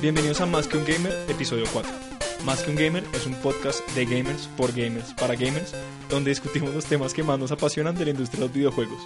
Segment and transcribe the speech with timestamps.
[0.00, 1.90] Bienvenidos a Más que un Gamer, episodio 4.
[2.44, 5.74] Más que un Gamer es un podcast de gamers, por gamers, para gamers,
[6.08, 9.02] donde discutimos los temas que más nos apasionan de la industria de los videojuegos.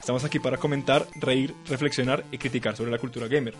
[0.00, 3.54] Estamos aquí para comentar, reír, reflexionar y criticar sobre la cultura gamer.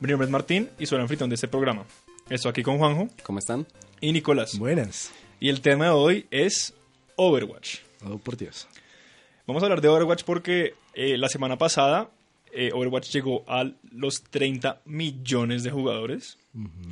[0.00, 1.84] Mi nombre es Martín y soy el anfitrión de este programa.
[2.28, 3.68] Estoy aquí con Juanjo ¿Cómo están?
[4.00, 4.58] y Nicolás.
[4.58, 5.12] Buenas.
[5.38, 6.74] Y el tema de hoy es
[7.14, 7.78] Overwatch.
[8.04, 8.66] Oh, por Dios.
[9.46, 12.10] Vamos a hablar de Overwatch porque eh, la semana pasada
[12.52, 16.38] eh, Overwatch llegó a los 30 millones de jugadores,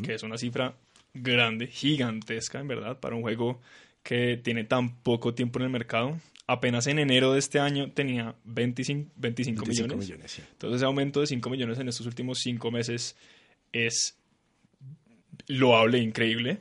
[0.03, 0.75] que es una cifra
[1.15, 3.61] grande, gigantesca en verdad, para un juego
[4.03, 6.19] que tiene tan poco tiempo en el mercado.
[6.47, 10.09] Apenas en enero de este año tenía 25, 25 25 millones.
[10.09, 10.43] millones, sí.
[10.53, 13.17] Entonces ese aumento de 5 millones en estos últimos 5 meses
[13.73, 14.17] es
[15.47, 16.59] loable, increíble.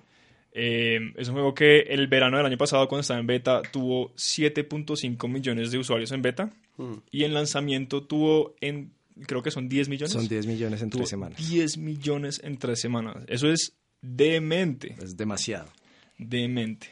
[0.52, 4.14] Eh, es un juego que el verano del año pasado, cuando estaba en beta, tuvo
[4.16, 6.52] 7.5 millones de usuarios en beta.
[6.78, 6.94] Mm.
[7.12, 8.92] Y en lanzamiento tuvo, en
[9.26, 10.14] creo que son 10 millones.
[10.14, 11.50] Son 10 millones en tres semanas.
[11.50, 13.24] 10 millones en 3 semanas.
[13.28, 15.70] Eso es demente, Es demasiado.
[16.18, 16.90] demente.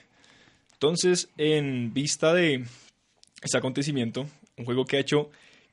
[0.73, 2.65] Entonces, en vista de
[3.41, 5.29] este acontecimiento, un juego que ha hecho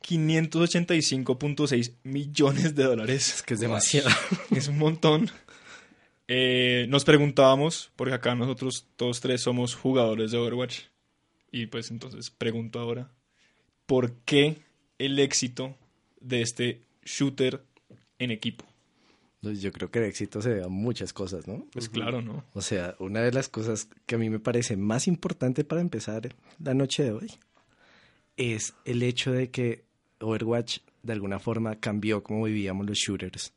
[0.07, 3.35] 585.6 millones de dólares.
[3.37, 4.11] Es que es demasiado.
[4.51, 5.31] Es un montón.
[6.29, 10.81] Eh, nos preguntábamos, porque acá nosotros todos tres somos jugadores de Overwatch.
[11.51, 13.11] Y pues entonces pregunto ahora,
[13.87, 14.63] ¿por qué
[14.99, 15.77] el éxito
[16.23, 17.65] de este shooter
[18.19, 18.65] en equipo?
[19.43, 21.67] Yo creo que el éxito se a muchas cosas, ¿no?
[21.73, 22.45] Pues claro, ¿no?
[22.53, 26.35] O sea, una de las cosas que a mí me parece más importante para empezar
[26.61, 27.33] la noche de hoy
[28.37, 29.85] es el hecho de que
[30.21, 33.53] Overwatch de alguna forma cambió cómo vivíamos los shooters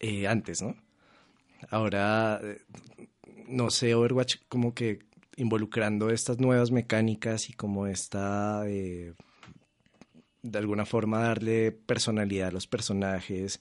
[0.00, 0.74] eh, antes, ¿no?
[1.70, 2.60] Ahora, eh,
[3.46, 4.98] no sé, Overwatch como que
[5.36, 9.14] involucrando estas nuevas mecánicas y como está eh,
[10.50, 13.60] de alguna forma darle personalidad a los personajes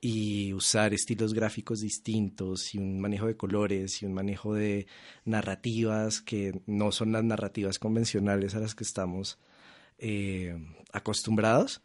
[0.00, 4.86] y usar estilos gráficos distintos y un manejo de colores y un manejo de
[5.24, 9.38] narrativas que no son las narrativas convencionales a las que estamos
[9.98, 10.58] eh,
[10.92, 11.80] acostumbrados,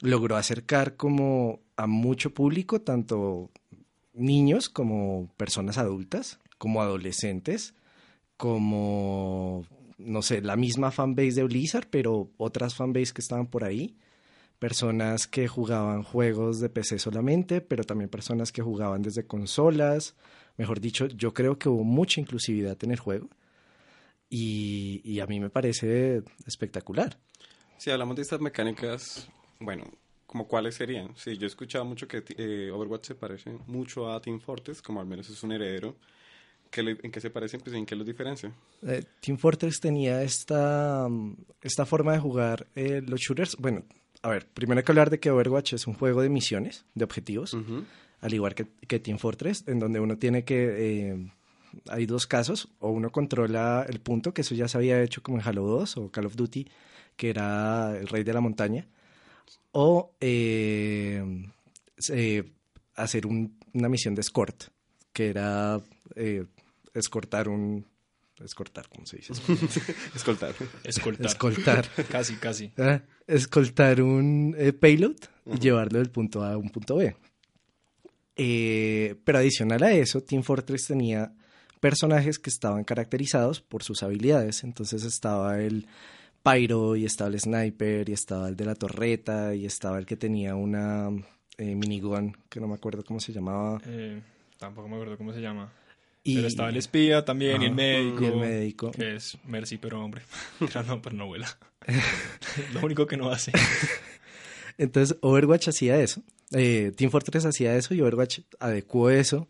[0.00, 3.50] logró acercar como a mucho público, tanto
[4.12, 7.74] niños como personas adultas, como adolescentes,
[8.36, 9.66] como,
[10.04, 13.96] no sé, la misma fanbase de Blizzard, pero otras fanbase que estaban por ahí
[14.60, 20.14] personas que jugaban juegos de PC solamente, pero también personas que jugaban desde consolas.
[20.58, 23.28] Mejor dicho, yo creo que hubo mucha inclusividad en el juego
[24.28, 27.18] y, y a mí me parece espectacular.
[27.78, 29.84] Si hablamos de estas mecánicas, bueno,
[30.26, 31.16] ¿como cuáles serían?
[31.16, 35.00] Sí, yo he escuchado mucho que eh, Overwatch se parece mucho a Team Fortress, como
[35.00, 35.96] al menos es un heredero.
[36.70, 37.60] ¿Qué le- ¿En qué se parecen?
[37.60, 38.52] Pues, ¿En qué los diferencia?
[38.86, 43.56] Eh, Team Fortress tenía esta, mm, esta forma de jugar eh, los shooters.
[43.58, 43.82] Bueno,
[44.22, 47.04] a ver, primero hay que hablar de que Overwatch es un juego de misiones, de
[47.04, 47.56] objetivos.
[48.20, 51.10] Al igual que, que Team Fortress, en donde uno tiene que...
[51.10, 51.30] eh,
[51.88, 55.38] hay dos casos, o uno controla el punto, que eso ya se había hecho como
[55.38, 56.68] en Halo 2 o Call of Duty,
[57.16, 58.86] que era el rey de la montaña,
[59.72, 60.12] o
[62.96, 64.64] hacer un- una misión de escort,
[65.12, 65.80] que era
[66.94, 67.86] escortar un...
[68.42, 69.32] Escortar, ¿cómo se dice?
[70.14, 70.54] Escoltar.
[70.84, 71.26] Escoltar.
[71.26, 71.88] Escoltar.
[72.10, 72.72] Casi, casi.
[72.78, 77.14] Ah, escoltar un eh, payload y llevarlo del punto A a un punto B.
[78.36, 81.34] Eh, pero adicional a eso, Team Fortress tenía
[81.80, 84.64] personajes que estaban caracterizados por sus habilidades.
[84.64, 85.86] Entonces estaba el
[86.42, 90.16] Pyro y estaba el Sniper y estaba el de la torreta y estaba el que
[90.16, 91.10] tenía una
[91.58, 93.80] eh, minigun que no me acuerdo cómo se llamaba.
[93.86, 94.22] Eh,
[94.58, 95.72] tampoco me acuerdo cómo se llama.
[96.22, 98.22] Y, Pero estaba el espía también y el médico.
[98.22, 98.90] Y el médico.
[98.90, 100.22] Que es Mercy, pero hombre.
[100.58, 101.48] Pero no, pero no vuela.
[102.74, 103.52] Lo único que no hace.
[104.78, 106.22] Entonces Overwatch hacía eso.
[106.52, 109.46] Eh, Team Fortress hacía eso y Overwatch adecuó eso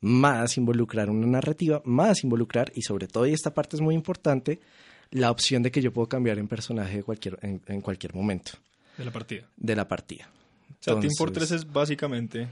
[0.00, 4.60] más involucrar una narrativa, más involucrar, y sobre todo, y esta parte es muy importante,
[5.10, 8.52] la opción de que yo puedo cambiar en personaje de cualquier, en, en cualquier momento
[8.96, 9.48] De la partida.
[9.56, 10.28] de la partida.
[10.28, 12.46] O sea, Team Entonces- Fortress es básicamente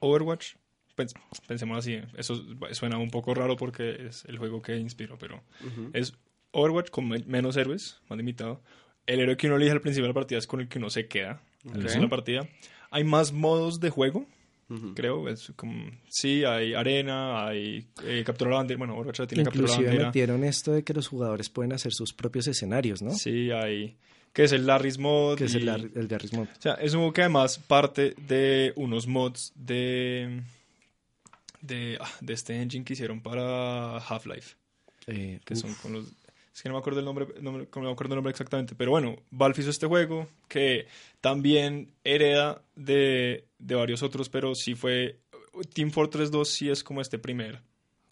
[0.00, 0.54] Overwatch.
[0.96, 1.14] Pens-
[1.46, 2.42] pensemos así, eso
[2.72, 5.90] suena un poco raro porque es el juego que inspiró, pero Ujú.
[5.92, 6.14] es
[6.52, 8.62] Overwatch con men- menos héroes, más limitado.
[9.06, 10.88] El héroe que uno elige al principio de la partida es con el que uno
[10.90, 11.76] se queda al Ok.
[11.78, 12.48] inicio de la partida.
[12.90, 14.26] Hay más modos de juego,
[14.70, 14.94] Ujú.
[14.94, 15.28] creo.
[15.28, 18.78] Es como, sí, hay arena, hay eh, captura la bandera.
[18.78, 20.08] Bueno, Overwatch ya tiene captura la Inclusive bandera.
[20.08, 23.10] metieron esto de que los jugadores pueden hacer sus propios escenarios, ¿no?
[23.10, 23.96] Sí, hay.
[24.32, 25.36] Que es el Larry's Mod.
[25.38, 25.64] Que es el,
[26.08, 26.48] Garry's Mod.
[26.56, 30.40] O sea, es un juego que además parte de unos mods de.
[31.66, 34.56] De, ah, de este engine que hicieron para Half-Life.
[35.06, 36.06] Eh, Que uf, son con los.
[36.54, 38.74] Es que no me acuerdo el nombre, no me, no me acuerdo el nombre exactamente.
[38.76, 40.86] Pero bueno, Valve hizo este juego que
[41.20, 45.18] también hereda de, de varios otros, pero sí fue...
[45.72, 47.60] Team Fortress 2 sí es como este primer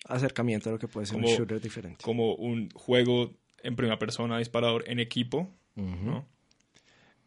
[0.06, 2.02] acercamiento a lo que puede ser Como- un shooter diferente.
[2.02, 3.32] como un juego
[3.62, 6.26] en primera persona disparador en equipo, ¿no?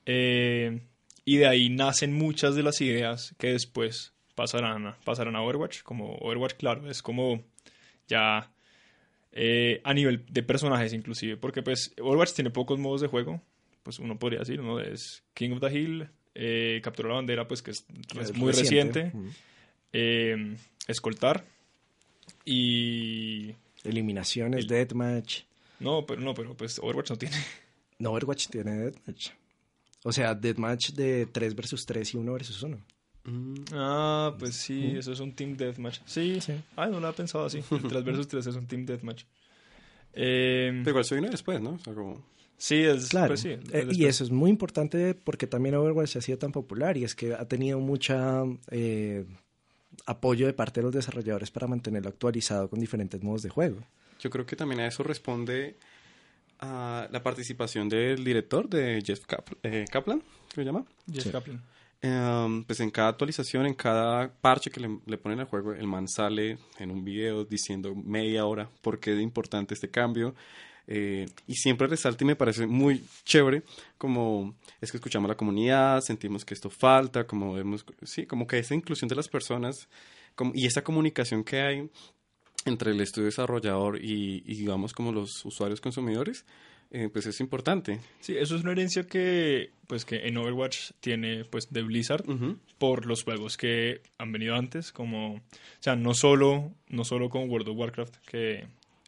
[0.05, 0.81] Eh,
[1.23, 5.81] y de ahí nacen muchas de las ideas que después pasarán a, pasarán a Overwatch.
[5.83, 7.43] Como Overwatch, claro, es como
[8.07, 8.51] ya
[9.31, 13.41] eh, a nivel de personajes inclusive, porque pues Overwatch tiene pocos modos de juego,
[13.83, 14.79] pues uno podría decir, ¿no?
[14.79, 17.85] Es King of the Hill, eh, capturar la bandera, pues que es,
[18.19, 19.11] es muy reciente,
[19.93, 20.55] eh,
[20.87, 21.43] escoltar
[22.43, 23.55] y...
[23.83, 25.41] Eliminaciones, El- deathmatch.
[25.79, 27.35] No, pero no, pero pues Overwatch no tiene.
[27.99, 29.29] No, Overwatch tiene deathmatch.
[30.03, 32.77] O sea, deathmatch de 3 versus 3 y 1 versus 1.
[33.25, 35.99] Mm, Ah, pues sí, eso es un Team Deathmatch.
[36.05, 36.53] Sí, Sí.
[36.75, 37.61] Ah, no lo había pensado así.
[37.71, 39.23] El 3 versus 3 es un Team Deathmatch.
[40.13, 41.71] Eh, Pero igual se vino después, ¿no?
[41.71, 42.23] O sea, como...
[42.57, 43.27] sí, es, Claro.
[43.29, 46.95] pues sí, Eh, y eso es muy importante porque también Overwatch ha sido tan popular
[46.97, 49.25] y es que ha tenido mucha eh,
[50.05, 53.77] apoyo de parte de los desarrolladores para mantenerlo actualizado con diferentes modos de juego.
[54.19, 55.75] Yo creo que también a eso responde
[56.59, 60.85] a la participación del director de Jeff Cap- eh, Kaplan, ¿qué se llama?
[61.11, 61.29] Jeff Sí.
[61.31, 61.61] Kaplan.
[62.05, 66.07] Em, pues en cada actualización, en cada parche que le, ponen al juego, el man
[66.07, 70.35] sale en un video diciendo media hora por qué es importante este cambio.
[70.87, 73.63] eh, y siempre resalta y me parece muy chévere
[73.97, 78.45] como es que escuchamos a la comunidad, sentimos que esto falta, como vemos, sí, como
[78.45, 79.89] que esa inclusión de las personas
[80.53, 81.89] y esa comunicación que hay
[82.65, 86.45] entre el estudio desarrollador y, y digamos como los usuarios consumidores,
[86.97, 87.99] eh, pues es importante.
[88.21, 92.23] Sí, eso es una herencia que, pues, que en Overwatch tiene pues de Blizzard
[92.77, 95.41] por los juegos que han venido antes, como, o
[95.81, 98.67] sea, no solo, no solo con World of Warcraft, que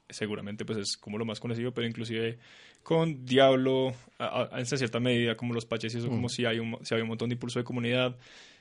[0.10, 2.40] seguramente pues es como lo más conocido, pero inclusive
[2.84, 6.60] con Diablo, a- a- en cierta medida, como los patches y eso, como si hay,
[6.60, 8.16] un, si hay un montón de impulso de comunidad,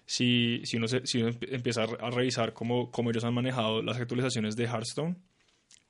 [0.04, 3.96] si, si, uno, se- si uno empieza a revisar cómo, cómo ellos han manejado las
[3.96, 5.16] actualizaciones de Hearthstone,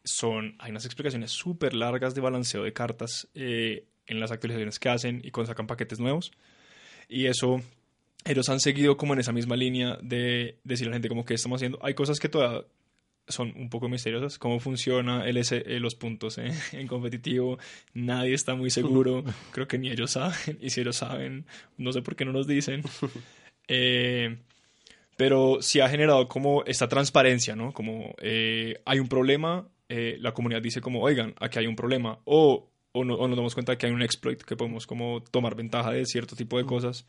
[0.07, 4.89] son, hay unas explicaciones súper largas de balanceo de cartas eh, en las actualizaciones que
[4.89, 6.33] hacen y cuando sacan paquetes nuevos.
[7.09, 7.61] Y eso,
[8.25, 11.35] ellos han seguido como en esa misma línea de decirle a la gente como que
[11.35, 11.79] estamos haciendo.
[11.83, 12.65] Hay cosas que todavía
[13.29, 14.39] son un poco misteriosas.
[14.39, 17.59] Cómo funciona el S- eh, los puntos eh, en competitivo.
[17.93, 19.25] Nadie está muy seguro.
[19.53, 20.59] Creo que ni ellos saben.
[20.61, 21.45] Y si ellos saben,
[21.77, 22.83] no sé por qué no nos dicen.
[23.69, 24.39] Eh,
[25.17, 27.73] pero sí ha generado como esta transparencia, ¿no?
[27.73, 32.19] Como eh, hay un problema, eh, la comunidad dice como, oigan, aquí hay un problema,
[32.25, 35.55] o, o, no- o nos damos cuenta que hay un exploit, que podemos como tomar
[35.55, 37.07] ventaja de cierto tipo de cosas,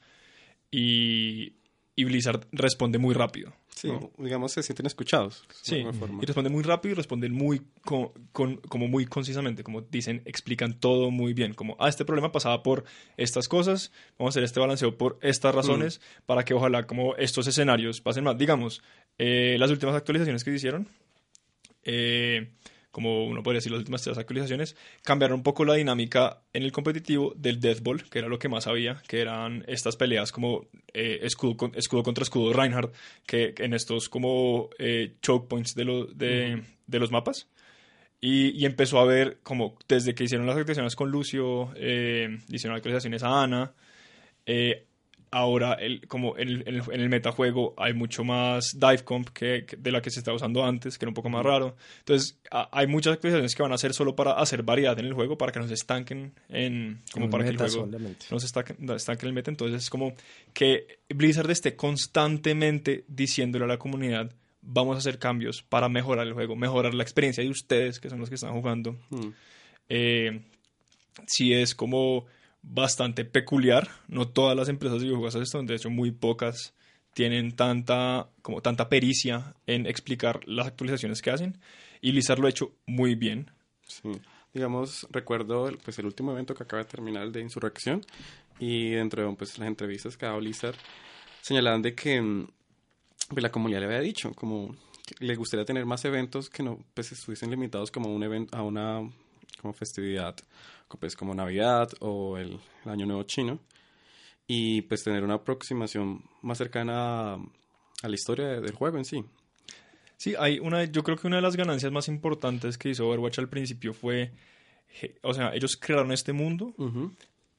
[0.71, 1.53] y,
[1.95, 3.53] y Blizzard responde muy rápido.
[3.75, 4.11] Sí, ¿no?
[4.17, 5.45] digamos, se sienten escuchados.
[5.61, 6.19] Sí, forma.
[6.23, 10.79] y responden muy rápido y responden muy con, con- como muy concisamente, como dicen, explican
[10.79, 12.85] todo muy bien, como, ah, este problema pasaba por
[13.17, 17.45] estas cosas, vamos a hacer este balanceo por estas razones, para que ojalá como estos
[17.45, 18.35] escenarios pasen más.
[18.35, 18.81] Digamos,
[19.19, 20.87] eh, las últimas actualizaciones que se hicieron,
[21.87, 22.51] eh,
[22.91, 26.71] como uno podría decir las últimas tres actualizaciones, cambiaron un poco la dinámica en el
[26.71, 30.67] competitivo del Death Ball, que era lo que más había, que eran estas peleas como
[30.93, 32.93] eh, escudo, con- escudo contra escudo Reinhardt,
[33.25, 37.47] que en estos como eh, choke points de, lo- de, de los mapas.
[38.19, 42.75] Y, y empezó a ver como desde que hicieron las actualizaciones con Lucio, eh, hicieron
[42.75, 43.73] actualizaciones a Ana,
[44.47, 44.87] eh,
[45.31, 49.75] ahora el, como en el, en, el, metajuego hay mucho más dive comp que, que
[49.75, 51.75] de la que se estaba usando antes, que era un poco más raro.
[51.99, 55.13] Entonces a- hay muchas actualizaciones que van a ser solo para hacer variedad en el
[55.13, 58.25] juego, para que no se estanquen en como En para que el juego solamente.
[58.31, 59.51] no se estanque, no se estanque en el meta.
[59.51, 60.13] Entonces es como
[60.53, 64.31] que Blizzard esté constantemente diciéndole a la comunidad
[64.61, 68.19] vamos a hacer cambios para mejorar el juego, mejorar la experiencia de ustedes, que son
[68.19, 69.27] los que están jugando Mm.
[69.89, 70.41] eh,
[71.25, 72.25] sí es como
[72.69, 73.89] bastante peculiar.
[74.07, 76.73] No todas las empresas de videojuegos hacen esto, de hecho muy pocas
[77.13, 81.59] tienen tanta, como tanta pericia en explicar las actualizaciones que hacen.
[81.99, 83.49] Y Blizzard lo ha hecho muy bien.
[83.87, 84.11] Sí.
[84.53, 88.05] Digamos, recuerdo el, pues, el último evento que acaba de terminar, el de Insurrección,
[88.59, 90.75] y dentro de pues, las entrevistas que ha dado Blizzard,
[91.41, 92.47] señalaban de que mm,
[93.29, 94.75] pues, la comunidad le había dicho como
[95.19, 99.09] le gustaría tener más eventos que no pues, estuviesen limitados como un evento, a una
[99.61, 100.35] como festividad,
[100.99, 103.59] pues como Navidad o el, el Año Nuevo Chino,
[104.47, 107.39] y pues tener una aproximación más cercana a,
[108.03, 109.23] a la historia de- del juego en sí.
[110.17, 113.39] Sí, hay una, yo creo que una de las ganancias más importantes que hizo Overwatch
[113.39, 114.31] al principio fue,
[115.21, 116.73] o sea, ellos crearon este mundo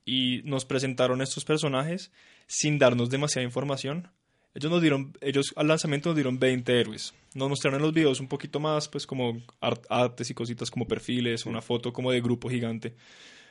[0.04, 2.10] y nos presentaron estos personajes
[2.46, 4.08] sin darnos demasiada información.
[4.54, 7.14] Ellos nos dieron, ellos al lanzamiento nos dieron 20 héroes.
[7.34, 10.86] Nos mostraron en los videos un poquito más, pues como art- artes y cositas como
[10.88, 12.94] perfiles, una foto como de grupo gigante.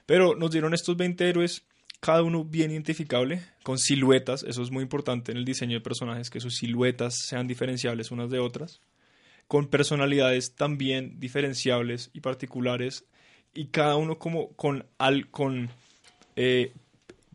[0.06, 1.64] Pero nos dieron estos 20 héroes
[2.00, 6.30] cada uno bien identificable, con siluetas, eso es muy importante en el diseño de personajes,
[6.30, 8.82] que sus siluetas sean diferenciables unas de otras,
[9.48, 13.06] con personalidades también diferenciables y particulares,
[13.54, 15.70] y cada uno como con, al, con
[16.36, 16.72] eh,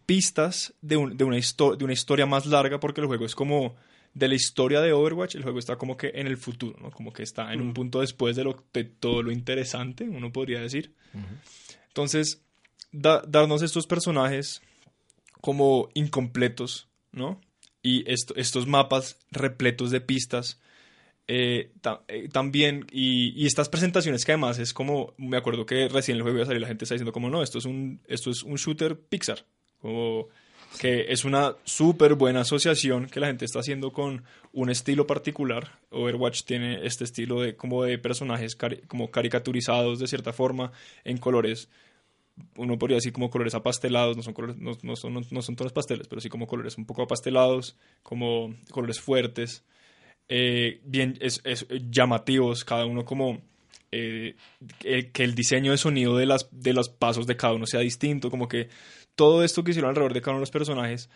[0.06, 3.76] pistas de, de, una de una historia más larga, porque el juego es como
[4.14, 6.90] de la historia de Overwatch, el juego está como que en el futuro, ¿no?
[6.90, 10.60] Como que está en un punto después de, lo, de todo lo interesante, uno podría
[10.60, 10.94] decir.
[11.88, 12.42] Entonces,
[12.92, 14.60] darnos estos personajes
[15.40, 17.40] como incompletos, ¿no?
[17.82, 20.60] Y estos mapas repletos de pistas.
[21.26, 21.72] Eh,
[22.08, 26.38] eh, también, y, estas presentaciones que además es como, me acuerdo que recién el juego
[26.38, 28.56] iba a salir, la gente está diciendo como, no, esto es un, esto es un
[28.56, 29.46] shooter Pixar,
[29.82, 30.28] como
[30.78, 35.78] que es una súper buena asociación que la gente está haciendo con un estilo particular.
[35.90, 40.72] Overwatch tiene este estilo de como de personajes como caricaturizados de cierta forma
[41.04, 41.68] en colores
[42.56, 46.08] uno podría decir como colores apastelados, no son, colores, no, son, no, son tonos pasteles,
[46.08, 49.64] pero sí como colores un poco apastelados, como colores fuertes,
[50.28, 51.42] eh, bien es,
[51.90, 53.42] llamativos, cada uno como
[53.90, 54.36] eh,
[54.80, 58.30] que el diseño de sonido de, las, de los pasos de cada uno sea distinto,
[58.30, 58.68] como que
[59.14, 61.10] todo esto que hicieron alrededor de cada uno de los personajes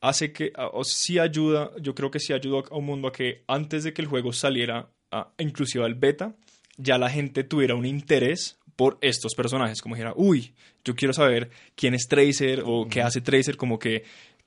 [0.00, 3.44] hace que, o sí ayuda, yo creo que sí ayudó a un mundo a que
[3.46, 6.34] antes de que el juego saliera, a, inclusive al beta,
[6.76, 11.50] ya la gente tuviera un interés por estos personajes, como dijera, uy, yo quiero saber
[11.76, 14.02] quién es Tracer o qué hace Tracer, como que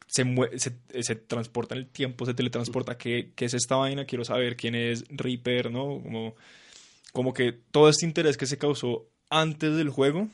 [0.08, 0.26] se,
[0.58, 4.06] se, se, transporta en el tiempo, se teletransporta, ¿qué, ¿qué, es esta vaina?
[4.06, 6.02] Quiero saber quién es Reaper, ¿no?
[6.02, 6.36] Como,
[7.14, 10.28] como que todo este interés que se causó antes del juego,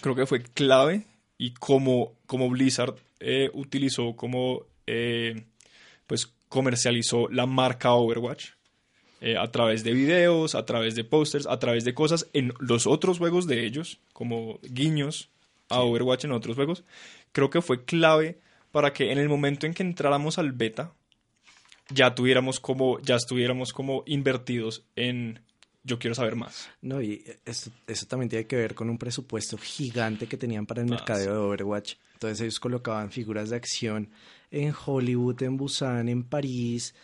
[0.00, 1.04] creo que fue clave
[1.38, 5.44] y cómo, cómo Blizzard eh, utilizó, cómo eh,
[6.06, 8.50] pues comercializó la marca Overwatch
[9.20, 12.86] eh, a través de videos, a través de pósters, a través de cosas en los
[12.86, 15.30] otros juegos de ellos, como guiños
[15.70, 16.84] a Overwatch en otros juegos,
[17.32, 18.38] creo que fue clave
[18.70, 20.92] para que en el momento en que entráramos al beta,
[21.90, 25.40] ya tuviéramos como, ya estuviéramos como invertidos en
[25.84, 26.68] yo quiero saber más.
[26.80, 30.82] No, y eso, eso también tiene que ver con un presupuesto gigante que tenían para
[30.82, 31.94] el ah, mercadeo de Overwatch.
[32.14, 34.08] Entonces ellos colocaban figuras de acción
[34.50, 36.94] en Hollywood, en Busan, en París,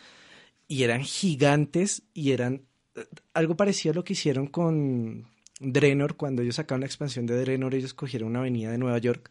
[0.67, 2.63] y eran gigantes y eran
[2.95, 5.27] eh, algo parecido a lo que hicieron con
[5.59, 9.29] Drenor, cuando ellos sacaron la expansión de Drenor, ellos cogieron una avenida de Nueva York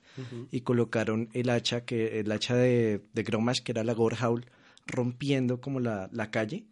[0.53, 4.47] y colocaron el hacha, que el hacha de, de Gromash, que era la Gorehowl,
[4.87, 6.67] rompiendo como la, la calle.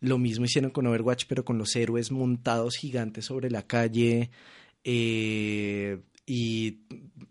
[0.00, 4.30] Lo mismo hicieron con Overwatch, pero con los héroes montados gigantes sobre la calle.
[4.84, 6.80] Eh, y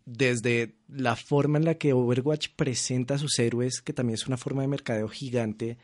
[0.05, 4.37] desde la forma en la que Overwatch presenta a sus héroes, que también es una
[4.37, 5.77] forma de mercadeo gigante,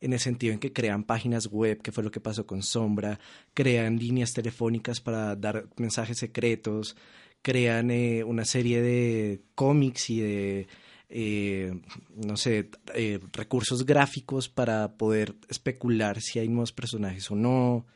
[0.00, 3.20] en el sentido en que crean páginas web, que fue lo que pasó con Sombra,
[3.54, 6.96] crean líneas telefónicas para dar mensajes secretos,
[7.42, 10.66] crean eh, una serie de cómics y de,
[11.08, 11.72] eh,
[12.14, 17.86] no sé, eh, recursos gráficos para poder especular si hay nuevos personajes o no.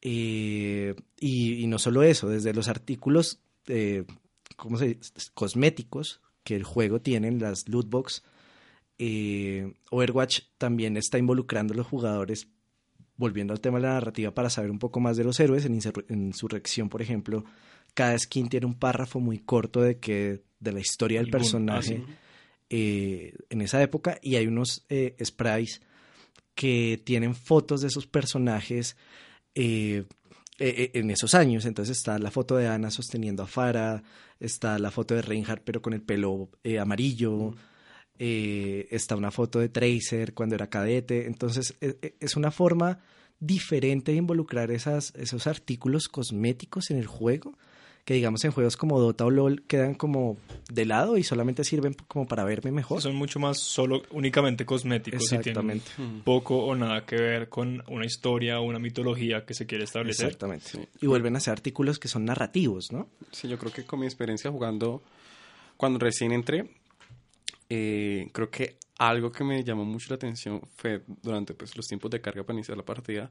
[0.00, 3.40] Y, y, no solo eso, desde los artículos
[4.56, 4.78] ¿cómo
[5.34, 8.22] cosméticos que el juego tiene, las loot box,
[8.98, 12.48] eh, Overwatch también está involucrando a los jugadores,
[13.16, 15.64] volviendo al tema de la narrativa, para saber un poco más de los héroes.
[15.64, 15.74] En,
[16.08, 17.44] Insurrección, por ejemplo,
[17.94, 22.04] cada skin tiene un párrafo muy corto de, que, de la historia del personaje
[22.70, 25.82] eh, en esa época y hay unos eh, sprites
[26.54, 28.96] que tienen fotos de esos personajes
[29.54, 31.64] en esos años.
[31.64, 34.02] Entonces está la foto de Ana sosteniendo a Farah,
[34.38, 37.54] está la foto de Reinhardt pero con el pelo amarillo.
[38.24, 43.00] Eh, está una foto de Tracer cuando era cadete, entonces e, e, es una forma
[43.40, 47.58] diferente de involucrar esas, esos artículos cosméticos en el juego,
[48.04, 50.36] que digamos en juegos como Dota o LOL quedan como
[50.68, 53.00] de lado y solamente sirven como para verme mejor.
[53.00, 55.88] Son mucho más solo, únicamente cosméticos Exactamente.
[55.92, 59.66] y tienen poco o nada que ver con una historia o una mitología que se
[59.66, 60.26] quiere establecer.
[60.26, 60.88] Exactamente.
[61.00, 63.08] Y vuelven a ser artículos que son narrativos, ¿no?
[63.30, 65.02] Sí, yo creo que con mi experiencia jugando,
[65.76, 66.68] cuando recién entré,
[67.74, 72.10] eh, creo que algo que me llamó mucho la atención fue durante pues, los tiempos
[72.10, 73.30] de carga para iniciar la partida,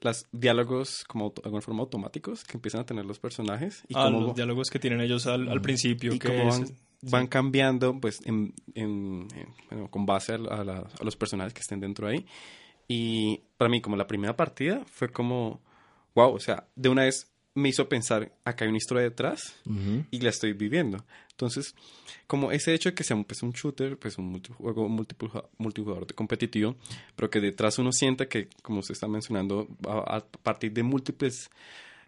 [0.00, 3.84] los diálogos como de alguna forma automáticos que empiezan a tener los personajes.
[3.88, 6.14] Y ah, los diálogos que tienen ellos al, principio.
[6.14, 6.42] Y que
[7.02, 8.54] van, cambiando pues en,
[9.90, 12.24] con base a, a, los personajes que estén dentro ahí.
[12.88, 15.60] Y para mí como la primera partida fue como,
[16.14, 19.54] wow, o sea, de una vez me hizo pensar, acá hay una historia detrás
[20.10, 21.04] y la estoy viviendo.
[21.42, 21.74] Entonces,
[22.28, 26.76] como ese hecho de que sea un, pues, shooter, pues un juego multijugador de competitivo,
[27.16, 31.50] pero que detrás uno siente que, como se está mencionando, a, partir de múltiples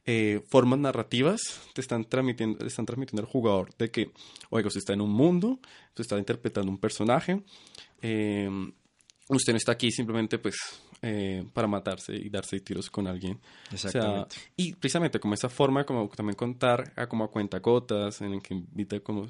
[0.07, 1.41] eh, formas narrativas
[1.73, 4.13] te están transmitiendo, te están transmitiendo al jugador de que,
[4.51, 7.43] oiga, usted está en un mundo, usted está interpretando un personaje,
[8.03, 8.49] eh,
[9.29, 10.55] usted no está aquí simplemente pues
[11.07, 13.39] eh, para matarse y darse tiros con alguien.
[13.71, 14.37] Exactamente.
[14.57, 18.55] y precisamente como esa forma como también contar a como a cuentacotas en el que
[18.55, 19.27] invita como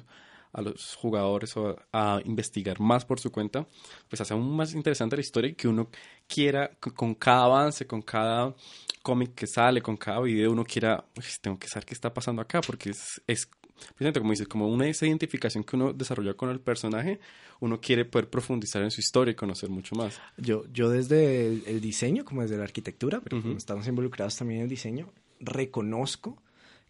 [0.53, 3.67] a los jugadores a, a investigar más por su cuenta,
[4.07, 5.89] pues hace aún más interesante la historia y que uno
[6.27, 8.55] quiera con cada avance, con cada
[9.03, 12.41] cómic que sale, con cada video, uno quiera, "Uy, tengo que saber qué está pasando
[12.41, 16.49] acá, porque es, es precisamente como dices, como una esa identificación que uno desarrolla con
[16.49, 17.19] el personaje,
[17.59, 20.19] uno quiere poder profundizar en su historia y conocer mucho más.
[20.37, 24.59] Yo, yo desde el, el diseño, como desde la arquitectura, pero como estamos involucrados también
[24.59, 26.41] en el diseño, reconozco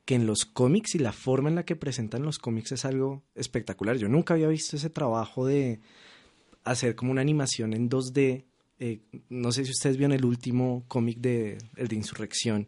[0.06, 3.24] que en los cómics y la forma en la que presentan los cómics es algo
[3.34, 3.98] espectacular.
[3.98, 5.80] Yo nunca había visto ese trabajo de
[6.64, 8.46] hacer como una animación en 2D.
[8.80, 12.68] Eh, no sé si ustedes vieron el último cómic de el de Insurrección,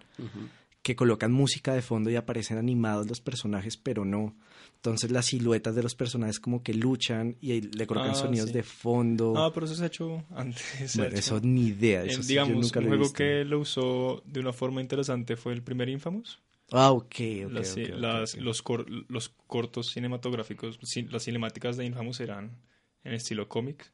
[0.88, 4.38] que colocan música de fondo y aparecen animados los personajes, pero no.
[4.76, 8.54] Entonces las siluetas de los personajes como que luchan y le colocan Ah, sonidos sí.
[8.54, 9.34] de fondo.
[9.36, 10.96] Ah, pero eso se ha hecho antes.
[10.96, 11.20] Bueno, hecho.
[11.20, 12.04] eso ni idea.
[12.04, 14.80] Eh, Eso sí, yo digamos, nunca un lo juego que lo usó de una forma
[14.80, 16.40] interesante fue el primer Infamous.
[16.72, 17.16] Ah, ok.
[17.52, 18.42] Las- las- ok.
[18.42, 22.58] Los, cor- los cortos cinematográficos, cin- las cinemáticas de Infamous eran
[23.04, 23.92] en estilo cómic.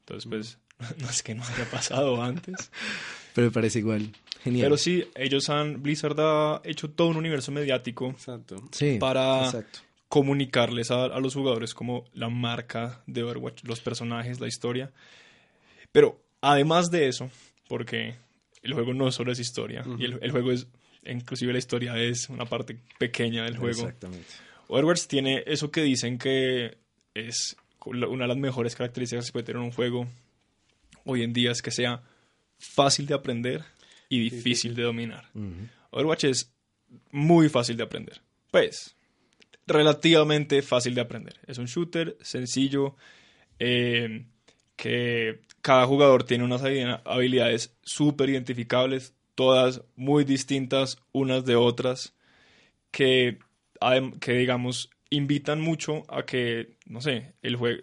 [0.00, 0.58] Entonces, pues,
[1.00, 2.70] no es que no haya pasado antes.
[3.34, 4.10] Pero me parece igual.
[4.42, 4.66] Genial.
[4.66, 8.56] Pero sí, ellos han, Blizzard ha hecho todo un universo mediático Exacto.
[8.72, 9.78] sí, para- Exacto.
[10.08, 14.90] comunicarles a, a los jugadores como la marca de Overwatch, los personajes, la historia.
[15.92, 17.30] Pero además de eso,
[17.68, 18.14] porque
[18.62, 20.66] el juego no solo es historia, y el, el juego es,
[21.06, 23.82] inclusive la historia es una parte pequeña del juego.
[23.82, 24.26] Exactamente.
[24.68, 26.76] Overwatch tiene eso que dicen que
[27.14, 30.06] es una de las mejores características que puede tener un juego
[31.04, 32.00] hoy en día es que sea
[32.62, 33.64] fácil de aprender
[34.08, 35.28] y difícil de dominar.
[35.90, 36.52] Overwatch es
[37.10, 38.22] muy fácil de aprender.
[38.50, 38.96] Pues,
[39.66, 41.40] relativamente fácil de aprender.
[41.46, 42.96] Es un shooter sencillo,
[43.58, 44.26] eh,
[44.76, 52.14] que cada jugador tiene unas habi- habilidades súper identificables, todas muy distintas unas de otras,
[52.90, 53.38] que,
[54.20, 57.82] que digamos, invitan mucho a que, no sé, el juego...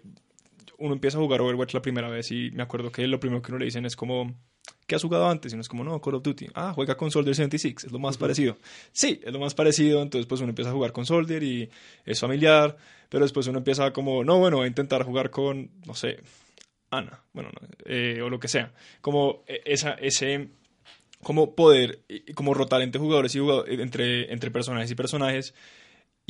[0.77, 3.51] Uno empieza a jugar Overwatch la primera vez y me acuerdo que lo primero que
[3.51, 4.39] uno le dicen es como,
[4.89, 5.53] ¿qué has jugado antes?
[5.53, 6.47] Y uno es como, no, Call of Duty.
[6.55, 8.57] Ah, juega con Soldier 76, es lo más parecido.
[8.91, 11.69] Sí, es lo más parecido, entonces pues uno empieza a jugar con Soldier y
[12.05, 12.75] es familiar,
[13.07, 16.19] pero después uno empieza como, no, bueno, a intentar jugar con, no sé,
[16.89, 18.73] Ana, bueno, no, eh, o lo que sea.
[18.99, 20.49] Como eh, esa, ese,
[21.21, 21.99] como poder,
[22.33, 25.53] como rotar entre jugadores y jugadores, entre, entre personajes y personajes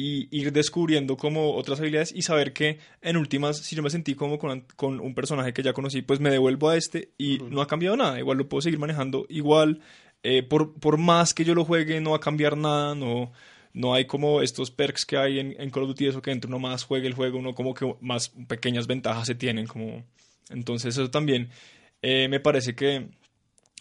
[0.02, 4.16] y ir descubriendo como otras habilidades y saber que en últimas, si yo me sentí
[4.16, 7.62] como con, con un personaje que ya conocí, pues me devuelvo a este y no
[7.62, 8.18] ha cambiado nada.
[8.18, 9.82] Igual lo puedo seguir manejando igual.
[10.24, 12.96] eh, por, por más que yo lo juegue, no va a cambiar nada.
[12.96, 13.34] No,
[13.74, 16.48] no hay como estos perks que hay en, en Call of Duty, eso que entre
[16.48, 19.68] uno más juegue el juego, uno como que más pequeñas ventajas se tienen.
[19.68, 20.06] como
[20.50, 21.50] Entonces eso también
[22.02, 23.10] eh, me parece que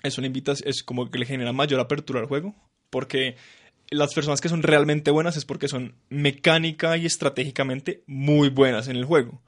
[0.02, 2.56] es una invitación, es como que le genera mayor apertura al juego.
[2.90, 3.36] Porque
[3.90, 8.96] las personas que son realmente buenas es porque son mecánica y estratégicamente muy buenas en
[8.96, 9.42] el juego.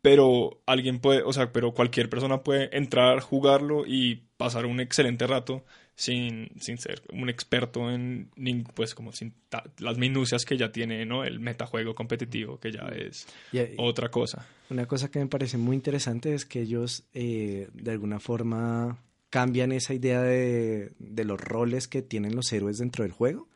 [0.00, 5.26] Pero alguien puede, o sea, pero cualquier persona puede entrar, jugarlo y pasar un excelente
[5.26, 5.64] rato
[5.96, 8.30] sin, sin ser un experto en,
[8.74, 11.24] pues como sin ta- las minucias que ya tiene, ¿no?
[11.24, 14.46] El metajuego competitivo, que ya es y otra cosa.
[14.70, 18.98] una cosa que me parece muy interesante es que ellos eh, de alguna forma
[19.30, 23.48] cambian esa idea de, de los roles que tienen los héroes dentro del juego.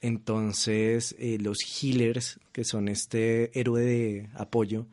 [0.00, 4.86] Entonces, eh, los healers, que son este héroe de apoyo,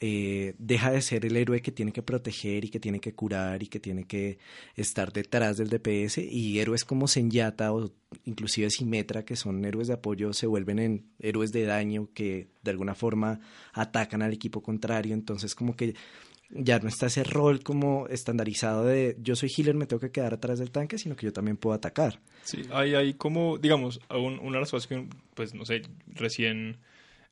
[0.00, 3.64] eh, deja de ser el héroe que tiene que proteger y que tiene que curar
[3.64, 4.38] y que tiene que
[4.76, 7.90] estar detrás del DPS y héroes como Senyata o
[8.24, 12.70] inclusive Simetra que son héroes de apoyo se vuelven en héroes de daño que de
[12.70, 13.40] alguna forma
[13.72, 15.96] atacan al equipo contrario entonces como que
[16.50, 20.32] ya no está ese rol como estandarizado de yo soy healer me tengo que quedar
[20.34, 24.38] atrás del tanque sino que yo también puedo atacar Sí, hay, hay como, digamos, un-
[24.38, 25.82] una de las cosas que, pues, no sé,
[26.14, 26.78] recién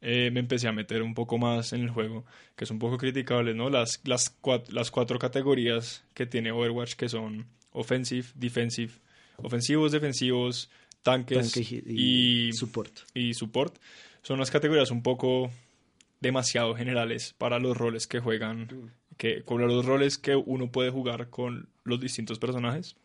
[0.03, 2.99] eh, me empecé a meter un poco más en el juego, que es un poco
[2.99, 3.71] criticable, ¿no?
[3.71, 8.93] Las, las, cuat- las cuatro categorías que tiene Overwatch, que son offensive, defensive,
[9.39, 10.69] ofensivos, defensivos,
[11.03, 12.93] tanques tanque y, y, support.
[13.15, 13.79] y support,
[14.21, 15.51] son unas categorías un poco
[16.21, 18.69] demasiado generales para los roles que juegan,
[19.17, 22.97] que con los roles que uno puede jugar con los distintos personajes.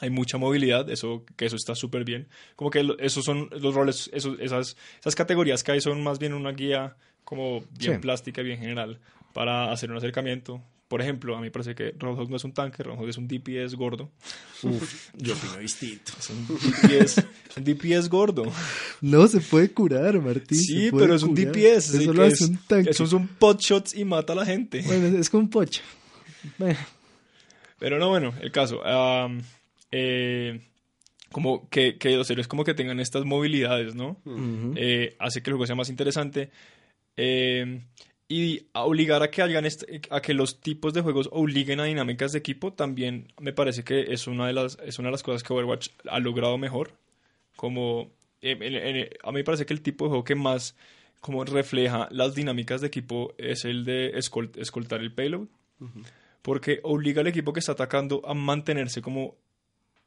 [0.00, 2.28] Hay mucha movilidad, eso que eso está súper bien.
[2.54, 6.34] Como que esos son los roles, esos, esas, esas categorías que hay son más bien
[6.34, 7.98] una guía como bien Sí.
[7.98, 9.00] plástica y bien general
[9.34, 10.62] para hacer un acercamiento.
[10.88, 13.74] Por ejemplo, a mí parece que Roadhog no es un tanque, Roadhog es un DPS
[13.76, 14.10] gordo.
[14.62, 16.12] Uf, yo opino distinto.
[16.18, 18.44] Es un DPS, es un DPS gordo.
[19.02, 20.58] No, se puede curar, Martín.
[20.58, 21.52] Sí, pero es un curar.
[21.52, 21.94] DPS.
[21.94, 22.90] Eso lo hace es- un tanque.
[22.90, 24.80] Esos son potshots y mata a la gente.
[24.86, 25.82] Bueno, es como un pocho.
[26.56, 26.78] Bueno,
[27.78, 28.84] Pero no, bueno, el caso.
[28.84, 29.42] am,
[29.90, 30.60] eh,
[31.30, 34.20] como que, que los héroes como que tengan estas movilidades, ¿no?
[34.24, 34.72] ujú.
[34.76, 36.50] Eh, hace que el juego sea más interesante.
[37.16, 37.82] Eh,
[38.28, 41.84] y a obligar a que hagan este- a que los tipos de juegos obliguen a
[41.84, 45.22] dinámicas de equipo también me parece que es una de las es una de las
[45.22, 46.92] cosas que Overwatch ha logrado mejor.
[47.56, 48.10] Como
[48.42, 50.76] eh, en- en- a mí me parece que el tipo de juego que más
[51.20, 55.48] como refleja las dinámicas de equipo es el de escol- escoltar el payload.
[56.42, 59.34] Porque obliga al equipo que está atacando a mantenerse como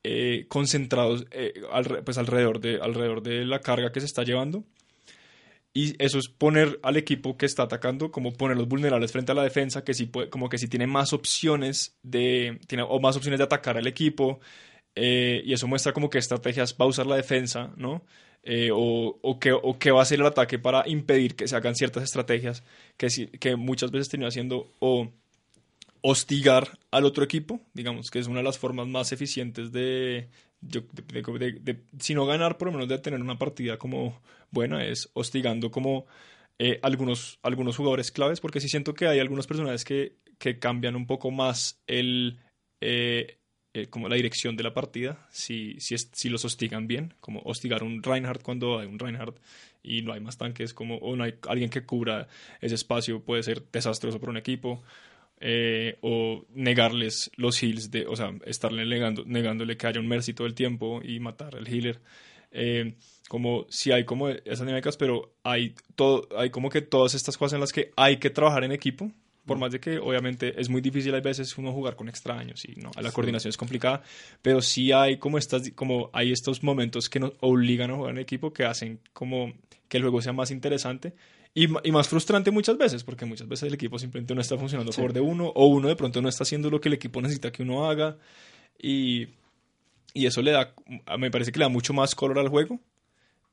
[0.03, 4.63] eh, concentrados eh, alre- pues alrededor de alrededor de la carga que se está llevando
[5.73, 9.43] y eso es poner al equipo que está atacando como ponerlos vulnerables frente a la
[9.43, 13.37] defensa que sí puede, como que sí tiene más opciones de tiene o más opciones
[13.39, 14.39] de atacar al equipo
[14.95, 18.03] eh, y eso muestra como qué estrategias va a usar la defensa no
[18.43, 21.55] Eh, o, o, qué, o qué va a hacer el ataque para impedir que se
[21.55, 22.63] hagan ciertas estrategias
[22.97, 23.07] que,
[23.39, 24.73] que muchas veces termina haciendo
[26.01, 30.29] hostigar al otro equipo, digamos que es una de las formas más eficientes de,
[31.99, 34.19] si no ganar, por lo menos de tener una partida como
[34.51, 36.05] buena, es hostigando como
[36.59, 40.95] eh, algunos, algunos jugadores claves, porque sí siento que hay algunos personajes que, que cambian
[40.95, 42.39] un poco más el,
[42.81, 43.37] eh,
[43.73, 47.41] eh, como la dirección de la partida, si, si, es- si los hostigan bien, como
[47.41, 49.39] hostigar un Reinhardt cuando hay un Reinhardt
[49.83, 52.27] y no hay más tanques, como, o no hay alguien que cubra
[52.61, 54.83] ese espacio, puede ser desastroso para un equipo
[55.43, 60.33] eh, o negarles los heals, de, o sea, estarle negando, negándole que haya un mercy
[60.33, 61.99] todo el tiempo y matar al healer.
[62.51, 62.93] Eh,
[63.27, 67.55] como si hay como esas dinámicas, pero hay todo, hay como que todas estas cosas
[67.55, 69.11] en las que hay que trabajar en equipo.
[69.43, 72.75] Por más de que obviamente es muy difícil hay veces uno jugar con extraños y
[72.75, 74.03] no, la coordinación es complicada,
[74.43, 78.19] pero sí hay como estas, como hay estos momentos que nos obligan a jugar en
[78.19, 79.51] equipo que hacen como
[79.89, 81.15] que el juego sea más interesante
[81.53, 84.93] y, más frustrante muchas veces, porque muchas veces el equipo simplemente no está funcionando a
[84.93, 87.51] favor de uno, o uno de pronto no está haciendo lo que el equipo necesita
[87.51, 88.17] que uno haga,
[88.81, 89.27] y,
[90.13, 90.73] y eso le da,
[91.17, 92.79] me parece que le da mucho más color al juego,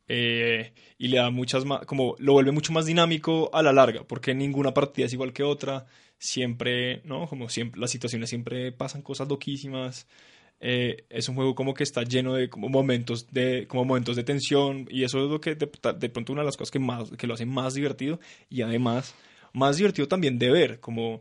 [0.07, 4.05] eh, y le da muchas más, como lo vuelve mucho más dinámico a la larga,
[4.05, 5.87] porque ninguna partida es igual que otra,
[6.19, 7.27] siempre, ¿no?
[7.29, 10.07] Como siempre, las situaciones siempre pasan cosas loquísimas,
[10.61, 14.89] eh, es un juego como que está lleno de momentos de como momentos de tensión
[14.91, 17.35] y eso es lo que de, pronto una de las cosas que más que lo
[17.35, 18.19] hace más divertido
[18.51, 19.15] y además
[19.53, 21.21] más divertido también de ver como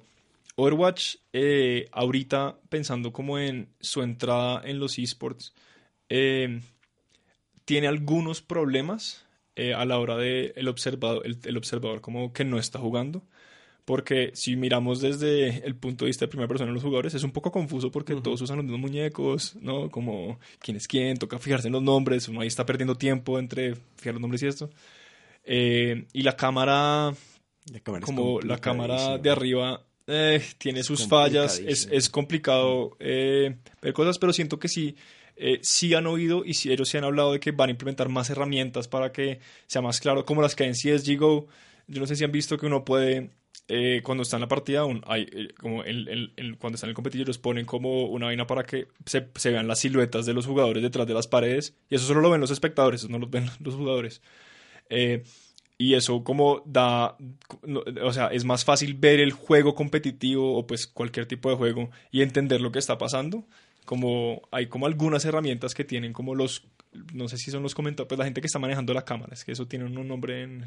[0.56, 5.54] Overwatch eh, ahorita pensando como en su entrada en los esports
[6.10, 6.62] eh,
[7.64, 9.24] tiene algunos problemas
[9.76, 13.24] a la hora de el observador el, el observador como que no está jugando
[13.88, 17.24] porque si miramos desde el punto de vista de primera persona de los jugadores, es
[17.24, 19.90] un poco confuso porque todos usan los mismos muñecos, ¿no?
[19.90, 23.76] Como quién es quién, toca fijarse en los nombres, uno ahí está perdiendo tiempo entre
[23.96, 24.70] fijar los nombres y esto.
[25.46, 27.14] Eh, y la cámara,
[27.72, 32.98] La cámara como la cámara de arriba, eh, tiene Es sus fallas, es, es complicado
[33.00, 34.98] eh, ver cosas, pero siento que sí.
[35.38, 38.10] eh, sí han oído y sí, ellos sí han hablado de que van a implementar
[38.10, 41.48] más herramientas para que sea más claro, como las que hay en CSGO.
[41.88, 43.30] Yo no sé si han visto que uno puede
[43.68, 46.88] eh, cuando está en la partida, un- hay, eh, como el, el- el- cuando están
[46.88, 50.26] en el competidor, les ponen como una vaina para que se, se vean las siluetas
[50.26, 51.76] de los jugadores detrás de las paredes.
[51.90, 54.22] Y eso solo lo ven los espectadores, eso no lo ven los jugadores.
[54.90, 55.24] Eh,
[55.78, 57.18] y eso como da,
[57.64, 61.56] no, o sea, es más fácil ver el juego competitivo o pues cualquier tipo de
[61.56, 63.46] juego y entender lo que está pasando.
[63.86, 66.66] Como hay como algunas herramientas que tienen como los,
[67.14, 69.46] no sé si son los comentarios, pues la gente que está manejando la cámara, es
[69.46, 70.64] que eso tiene un nombre en,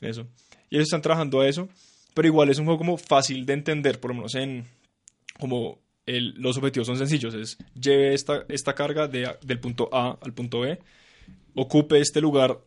[0.00, 0.26] en eso.
[0.70, 1.68] Y ellos están trabajando a eso,
[2.14, 4.64] pero igual es un juego como fácil de entender, por lo menos en
[5.38, 10.18] como el- los objetivos son sencillos, es lleve esta, esta carga de, del punto A
[10.22, 10.78] al punto B,
[11.54, 12.58] ocupe este lugar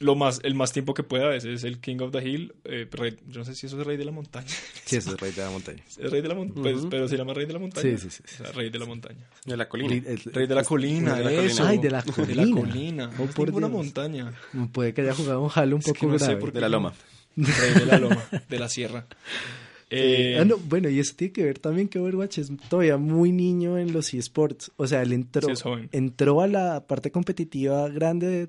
[0.00, 2.88] lo más, el más tiempo que pueda, ese es el King of the Hill, eh,
[2.90, 4.46] rey- yo no sé si eso es rey de la montaña,
[4.86, 5.82] Sí, eso es rey de la montaña.
[5.86, 8.22] es rey de la montaña, pues, pero se llama rey de la montaña, Sí, sí,
[8.26, 9.28] sí, O sea, rey de la montaña.
[9.44, 9.94] De la colina.
[9.94, 11.68] El- el- Rey de la colina, de la colina.
[11.68, 12.60] Ay, de la De la colina.
[12.60, 13.10] colina.
[13.18, 13.70] Oh, por Dios.
[13.70, 14.32] montaña.
[14.72, 16.40] Puede que haya jugado un Halo un Es que poco no sé grave.
[16.40, 16.94] por qué De la loma.
[17.46, 19.06] Rey de la loma, de la sierra.
[19.92, 23.32] Eh, Ah, no, bueno, y eso tiene que ver también que Overwatch es todavía muy
[23.32, 24.70] niño en los eSports.
[24.76, 28.48] O sea, él entró, Sí, entró a la parte competitiva grande de-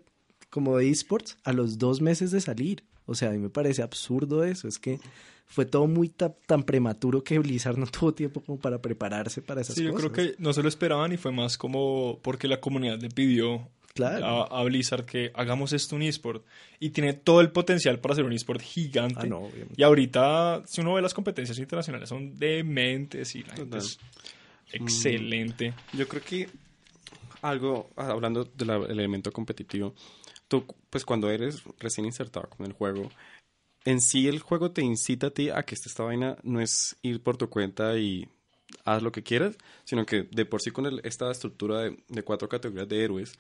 [0.52, 2.84] como de eSports a los dos meses de salir.
[3.08, 4.68] O sea, a mí me parece absurdo eso.
[4.68, 5.00] Es que
[5.48, 9.62] fue todo muy ta- tan prematuro que Blizzard no tuvo tiempo como para prepararse para
[9.62, 10.12] esas Sí, yo cosas.
[10.12, 13.68] creo que no se lo esperaban y fue más como porque la comunidad le pidió
[13.94, 14.26] Claro.
[14.26, 16.46] a, a Blizzard que hagamos esto un eSport
[16.80, 19.20] y tiene todo el potencial para ser un eSport gigante.
[19.22, 23.78] Ah, no, y ahorita, si uno ve las competencias internacionales, son dementes y la gente
[23.80, 24.00] es
[24.72, 25.74] excelente.
[25.94, 26.50] Yo creo que
[27.42, 29.94] algo, ah, hablando del elemento competitivo,
[30.48, 33.10] tú, pues cuando eres recién insertado con el juego,
[33.86, 36.96] en sí el juego te incita a ti a que esta, esta vaina no es
[37.02, 38.28] ir por tu cuenta y
[38.86, 42.24] haz lo que quieras, sino que de por sí con el- esta estructura de, de
[42.24, 43.34] cuatro categorías de héroes,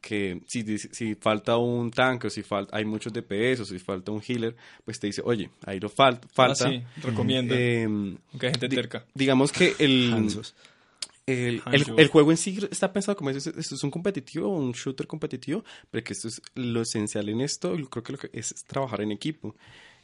[0.00, 4.12] que si, si, falta un tanque o si falta, hay muchos DPS o si falta
[4.12, 6.66] un healer, pues te dice, oye, ahí lo fal- falta.
[6.66, 7.54] Ah, sí, recomienda.
[7.54, 9.04] Em, aunque hay gente di- terca.
[9.14, 10.10] digamos que el,
[11.26, 14.72] el, Ah, el- juego en sí está pensado como es, esto es un competitivo, un
[14.72, 18.30] shooter competitivo, pero que esto es lo esencial en esto, yo creo que lo que
[18.32, 19.54] es, es trabajar en equipo.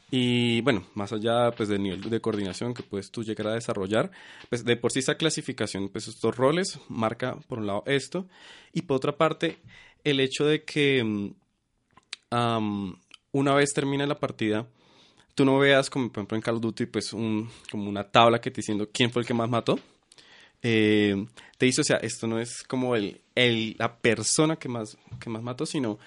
[0.09, 4.09] Y bueno, más allá pues del nivel de coordinación que puedes tú llegar a desarrollar,
[4.47, 8.25] pues de por sí esa clasificación, pues estos roles marca por un lado esto
[8.71, 9.57] y por otra parte
[10.03, 11.33] el hecho de que mm,
[13.31, 14.67] una vez termina la partida,
[15.35, 18.41] tú no veas como por ejemplo en Call of Duty pues un, como una tabla
[18.41, 19.79] que te diciendo quién fue el que más mató.
[20.63, 24.97] Eh, te dice, o sea, esto no es como el, el, la persona que más,
[25.19, 25.99] que más mató, sino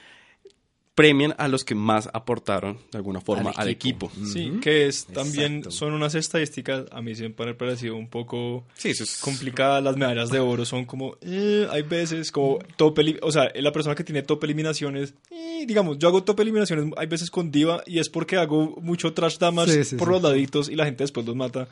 [1.01, 4.11] premian a los que más aportaron de alguna forma al, Al equipo.
[4.31, 5.71] Sí, que es también, Exacto.
[5.71, 9.83] son unas estadísticas, a mí siempre me han parecido un poco Sí, eso es complicadas.
[9.83, 13.95] Las medallas de oro son como, eh, hay veces como top, o sea, la persona
[13.95, 17.99] que tiene top eliminaciones, eh, digamos, yo hago top eliminaciones, hay veces con diva y
[17.99, 20.13] es porque hago mucho trash damage Sí, sí, por sí.
[20.15, 21.67] los laditos y la gente después los mata.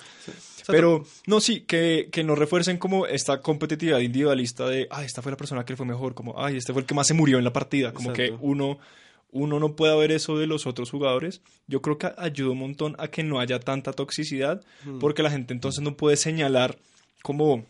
[0.66, 5.32] Pero, no, sí, que, que nos refuercen como esta competitividad individualista de, ay, esta fue
[5.32, 7.38] la persona que le fue mejor, como, ay, este fue el que más se murió
[7.38, 8.78] en la partida, como que uno,
[9.30, 11.42] uno no puede ver eso de los otros jugadores.
[11.66, 14.62] Yo creo que ayuda un montón a que no haya tanta toxicidad,
[15.00, 16.78] porque la gente entonces no puede señalar
[17.22, 17.66] como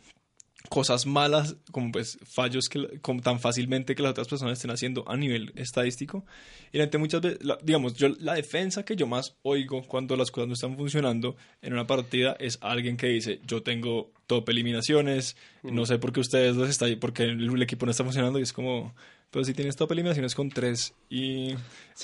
[0.68, 5.08] cosas malas, como pues fallos que como tan fácilmente que las otras personas estén haciendo
[5.08, 6.26] a nivel estadístico.
[6.72, 10.16] Y la gente muchas veces, la- digamos, yo la defensa que yo más oigo cuando
[10.16, 14.48] las cosas no están funcionando en una partida es alguien que dice, yo tengo top
[14.50, 18.38] eliminaciones, no sé por qué ustedes los está porque el, el equipo no está funcionando
[18.38, 18.94] y es como,
[19.30, 21.54] pero si tienes top eliminaciones con tres y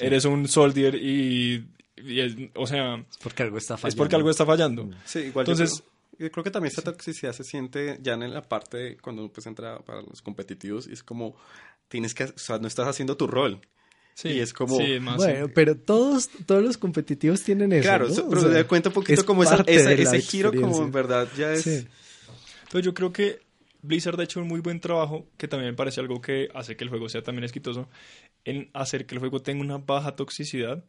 [0.01, 3.89] eres un soldier y, y es- o sea, Es porque algo está fallando.
[3.89, 4.91] es porque algo está fallando.
[5.05, 5.85] Sí, igual Entonces- yo,
[6.17, 9.29] creo, yo creo que también esta toxicidad se siente ya en la parte de cuando
[9.33, 11.37] pues entra para los competitivos y es como
[11.89, 13.61] tienes que, o sea, no estás haciendo tu rol.
[14.17, 17.83] Sí, Y es como- sí, más Bueno, pero todos, todos los competitivos tienen eso.
[17.83, 18.15] claro, ¿no?
[18.15, 19.97] so- O pero sea, te das cuenta un poquito es como esa, parte esa- de
[19.97, 21.63] la ese giro como en verdad ya es...
[21.63, 21.87] Sí.
[22.63, 23.41] Entonces yo creo que
[23.87, 26.85] Blizzard ha hecho un muy buen trabajo, que también me parece algo que hace que
[26.85, 27.89] el juego sea también exitoso,
[28.45, 30.85] en hacer que el juego tenga una baja toxicidad,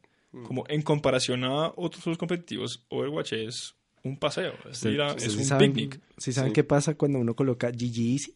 [0.47, 5.27] como en comparación a otros juegos competitivos, Overwatch es un paseo, es, ir a- ¿Ustedes
[5.27, 6.01] es sí un saben, picnic.
[6.17, 6.53] sí saben Sí.
[6.55, 8.33] qué pasa cuando uno coloca GG Easy?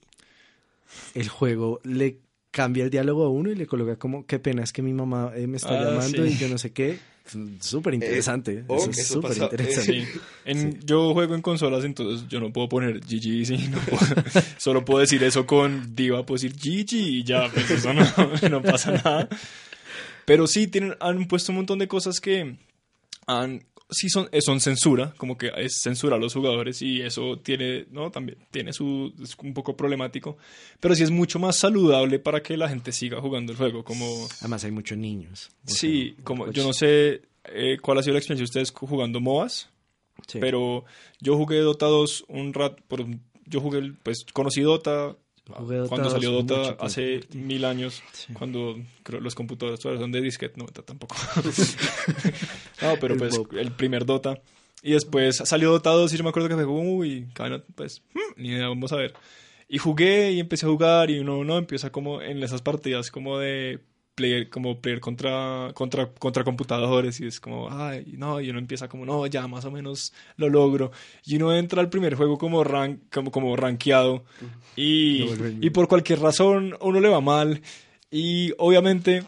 [1.13, 2.19] El juego le
[2.51, 5.31] cambia el diálogo a uno y le coloca como, qué pena, es que mi mamá
[5.35, 6.33] eh, me está Ah, llamando sí.
[6.33, 6.97] y yo no sé qué.
[7.59, 8.63] Súper interesante.
[8.67, 10.01] oh, eso es eso súper interesante.
[10.05, 10.19] Sí.
[10.45, 14.23] En, Yo juego en consolas, entonces yo no puedo poner GG, sí, no puedo-
[14.57, 18.03] solo puedo decir eso con Diva, puedo decir GG y ya, pues eso no,
[18.49, 19.29] no pasa nada.
[20.25, 22.55] Pero sí, tienen, han puesto un montón de cosas que
[23.27, 27.37] han, sí son, eh, son censura, como que es censura a los jugadores y eso
[27.39, 28.11] tiene, ¿no?
[28.11, 30.37] También tiene su, es un poco problemático,
[30.79, 34.27] pero sí es mucho más saludable para que la gente siga jugando el juego, como...
[34.39, 35.49] Además hay muchos niños.
[35.65, 38.71] Sí, sea, como Overwatch- yo no sé eh, cuál ha sido la experiencia de ustedes
[38.71, 39.69] jugando MOBAs,
[40.27, 40.37] Sí.
[40.39, 40.83] pero
[41.21, 43.05] yo jugué Dota 2 un rato, por,
[43.45, 45.15] yo jugué, pues conocí Dota
[45.57, 46.85] Jugué Dota cuando 2 salió Dota tiempo.
[46.85, 48.33] hace mil años, Sí.
[48.33, 51.15] cuando creo los computadores son de disquete, no, tampoco.
[52.81, 53.49] no, pero El pues Bob.
[53.57, 54.39] el primer Dota.
[54.81, 58.01] Y después salió Dota 2 y yo me acuerdo que fue como, uy, cabrón, pues,
[58.13, 59.13] hmm, ni idea, vamos a ver.
[59.67, 63.37] Y jugué y empecé a jugar y uno no empieza como en esas partidas como
[63.37, 63.79] de
[64.19, 68.89] player, como player contra, contra, contra computadores y es como, ay, no, y uno empieza
[68.89, 70.91] como, no, ya más o menos lo logro.
[71.25, 74.25] Y uno entra al primer juego como, rank, como, como rankeado
[74.75, 75.25] y,
[75.61, 77.61] y por cualquier razón uno le va mal.
[78.11, 79.23] Y obviamente,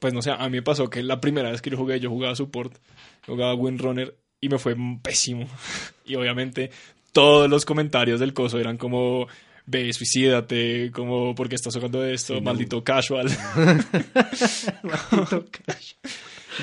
[0.00, 2.10] pues no sé, a mí me pasó que la primera vez que yo jugué, yo
[2.10, 2.76] jugaba support,
[3.24, 5.46] jugaba Windrunner y me fue pésimo.
[6.04, 6.70] Y obviamente
[7.12, 9.28] todos los comentarios del coso eran como,
[9.68, 12.40] ve, suicídate, como, porque estás jugando esto?
[12.40, 13.28] Maldito casual.
[14.82, 15.94] Maldito cash.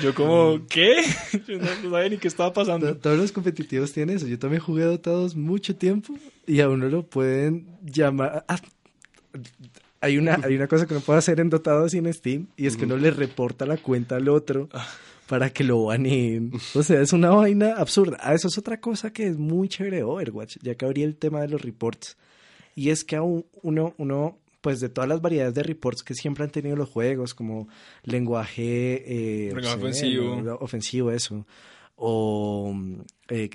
[0.02, 0.96] Yo como, ¿qué?
[1.48, 2.86] Yo no, no sabía ni qué estaba pasando.
[2.88, 4.26] To- Todos los competitivos tienen eso.
[4.26, 6.14] Yo también jugué Dota 2 mucho tiempo
[6.46, 8.44] y a uno lo pueden llamar.
[8.48, 8.60] ah,
[10.00, 12.46] hay, una, hay una cosa que uno puede hacer en Dota 2 y en Steam
[12.56, 14.68] y es que uno le reporta la cuenta al otro
[15.26, 16.52] para que lo baneen.
[16.74, 18.18] O sea, es una vaina absurda.
[18.20, 21.16] Ah, eso es otra cosa que es muy chévere de Overwatch, ya que abrí el
[21.16, 22.16] tema de los reports.
[22.76, 26.14] Y es que a un- uno, uno pues de todas las variedades de reports que
[26.14, 27.68] siempre han tenido los juegos, como
[28.02, 31.10] lenguaje, eh, Lenguaje sé, ofensivo.
[31.12, 31.46] eso,
[31.94, 32.74] o
[33.28, 33.48] eh,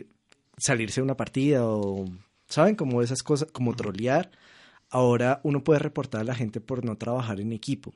[0.58, 2.06] salirse de una partida, o,
[2.48, 2.76] ¿saben?
[2.76, 4.32] Como esas cosas, como trolear.
[4.90, 7.94] Ahora uno puede reportar a la gente por no trabajar en equipo.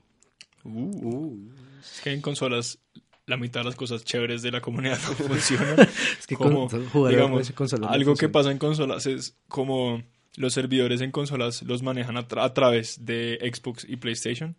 [0.64, 1.38] Uh.
[1.80, 2.80] Es que en consolas
[3.28, 5.80] la mitad de las cosas chéveres de la comunidad no funcionan.
[6.20, 6.68] Es que como,
[7.10, 7.52] digamos,
[7.88, 10.04] algo que pasa en consolas es como
[10.38, 14.56] los servidores en consolas los manejan a, tra- a través de Xbox y PlayStation.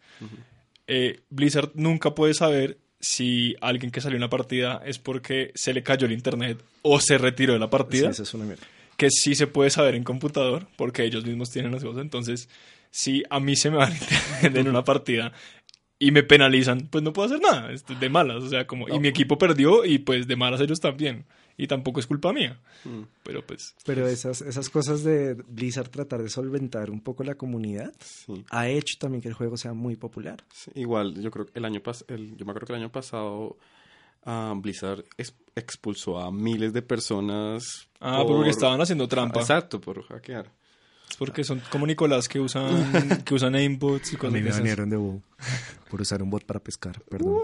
[0.86, 5.74] Eh, Blizzard nunca puede saber si alguien que salió en la partida es porque se
[5.74, 8.64] le cayó el internet o se retiró de la Sí, partida, eso es una mierda.
[8.96, 12.02] que sí se puede saber en computador porque ellos mismos tienen las cosas.
[12.02, 12.48] Entonces,
[12.90, 15.32] si a mí se me va el internet en una partida
[15.98, 18.98] y me penalizan, pues no puedo hacer nada, es de malas, o sea, como y
[18.98, 21.24] mi equipo perdió y pues de malas ellos también
[21.56, 22.58] y tampoco es culpa mía.
[22.84, 23.02] Mm.
[23.22, 27.92] Pero pues Pero esas, esas cosas de Blizzard tratar de solventar un poco la comunidad
[28.00, 28.44] Sí.
[28.50, 30.44] ha hecho también que el juego sea muy popular.
[30.52, 32.92] Sí, igual, yo creo que el año pas el, yo me acuerdo que el año
[32.92, 33.56] pasado
[34.24, 37.88] ah, Blizzard es- expulsó a miles de personas.
[38.00, 39.40] ah, porque estaban haciendo trampa.
[39.40, 40.50] Exacto, por hackear.
[41.08, 42.66] Es porque son como Nicolás que usan
[43.24, 45.22] que usan aimboots y A cosas mí me banearon de WoW
[45.88, 47.38] por usar un bot para pescar, perdón.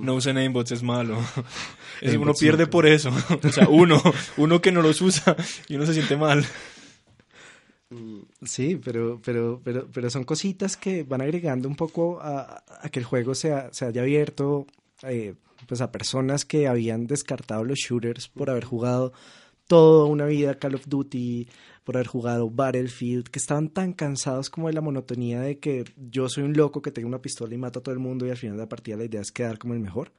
[0.00, 1.18] No usen aimbots, es malo.
[2.00, 3.10] Es- uno pierde por eso.
[3.44, 4.02] O sea, uno,
[4.36, 5.36] uno que no los usa
[5.68, 6.44] y uno se siente mal.
[7.90, 12.88] mm, Sí, pero, pero, pero, pero son cositas que van agregando un poco a, a
[12.88, 14.66] que el juego se haya abierto
[15.02, 15.34] eh,
[15.68, 19.12] pues a personas que habían descartado los shooters por haber jugado
[19.68, 21.48] toda una vida Call of Duty,
[21.84, 26.28] por haber jugado Battlefield, que estaban tan cansados como de la monotonía de que yo
[26.28, 28.36] soy un loco que tengo una pistola y mato a todo el mundo y al
[28.36, 30.12] final de la partida la idea es quedar como el mejor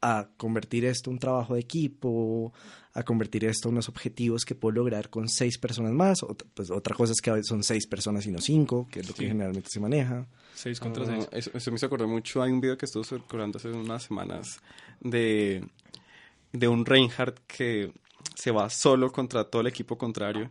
[0.00, 2.52] a convertir esto en un trabajo de equipo,
[2.92, 6.22] a convertir esto en unos objetivos que puedo lograr con seis personas más.
[6.22, 9.14] Ot- pues otra cosa es que son seis personas y no cinco, que es lo
[9.14, 9.26] que Sí.
[9.28, 10.26] generalmente se maneja.
[10.54, 11.28] 6 contra ah, 6.
[11.32, 12.40] eso, eso me hizo acordar mucho.
[12.42, 14.60] Hay un video que estuvo circulando hace unas semanas
[15.00, 15.64] de,
[16.52, 17.92] de un Reinhardt que
[18.36, 20.50] se va solo contra todo el equipo contrario.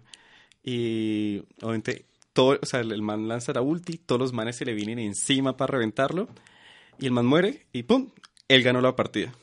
[0.69, 2.03] Y obviamente,
[2.33, 4.99] todo, o sea, el, el man lanza la ulti, todos los manes se le vienen
[4.99, 6.27] encima para reventarlo.
[6.99, 8.09] Y el man muere y ¡pum!
[8.49, 9.33] Él ganó la partida.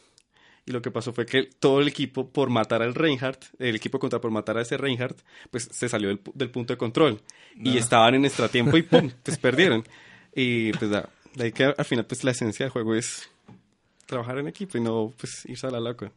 [0.67, 3.99] Y lo que pasó fue que todo el equipo, por matar al Reinhardt, el equipo
[3.99, 5.19] contra por matar a ese Reinhardt,
[5.51, 7.23] pues se salió del, del punto de control.
[7.57, 7.79] Y No.
[7.79, 9.11] estaban en extratiempo y ¡pum!
[9.23, 9.83] Pues perdieron.
[10.35, 13.31] Y pues da, de ahí que al final pues la esencia del juego es
[14.05, 16.13] trabajar en equipo y no pues irse a la loca.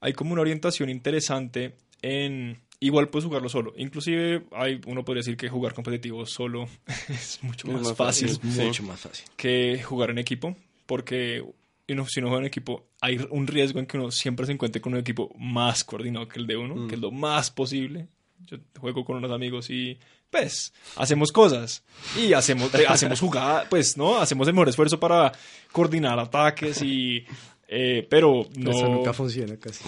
[0.00, 2.60] Hay como una orientación interesante en...
[2.86, 3.72] Igual puedes jugarlo solo.
[3.76, 6.68] Inclusive hay, uno podría decir que jugar competitivo solo
[7.08, 8.28] es mucho Es más, más fácil.
[8.28, 9.24] Es mucho más fácil.
[9.36, 10.56] que jugar en equipo.
[10.86, 11.42] Porque
[11.88, 14.82] uno, si uno juega en equipo, hay un riesgo en que uno siempre se encuentre
[14.82, 16.88] con un equipo más coordinado que el de uno, Mm.
[16.88, 18.06] que es lo más posible.
[18.46, 19.98] Yo juego con unos amigos y
[20.30, 21.82] pues hacemos cosas
[22.20, 25.32] y hacemos eh, hacemos jugadas, pues no, hacemos el mejor esfuerzo para
[25.72, 27.24] coordinar ataques y
[27.68, 29.84] eh, pero no Eso nunca funciona casi.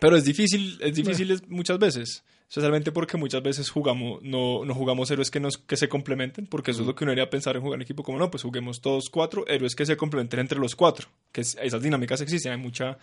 [0.00, 2.24] Pero es difícil, es difícil es- muchas veces.
[2.48, 6.70] Especialmente porque muchas veces jugamos, no, no jugamos héroes que, nos, que se complementen, porque
[6.70, 8.80] eso es lo que uno debería pensar en jugar en equipo, como no, pues juguemos
[8.80, 11.08] todos cuatro héroes que se complementen entre los cuatro.
[11.30, 12.96] Que es- esas dinámicas existen, hay mucha,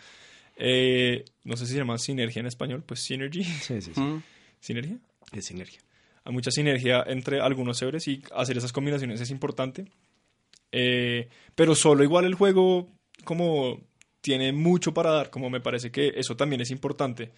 [0.56, 4.00] eh, no sé si se llama sinergia en español, pues synergy, Sí, sí, sí.
[4.02, 4.24] Mm.
[4.60, 4.98] sinergia.
[5.32, 5.80] Es sinergia.
[6.24, 9.86] Hay mucha sinergia entre algunos héroes y hacer esas combinaciones es importante.
[10.72, 12.90] Eh, pero solo igual el juego
[13.24, 13.80] como
[14.26, 17.32] tiene mucho para dar, como me parece que eso también es importante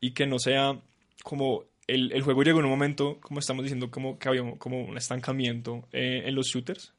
[0.00, 0.80] y que no sea
[1.22, 4.80] como el, el juego llegó en un momento, como estamos diciendo, como que había como
[4.82, 6.94] un estancamiento eh, en los shooters,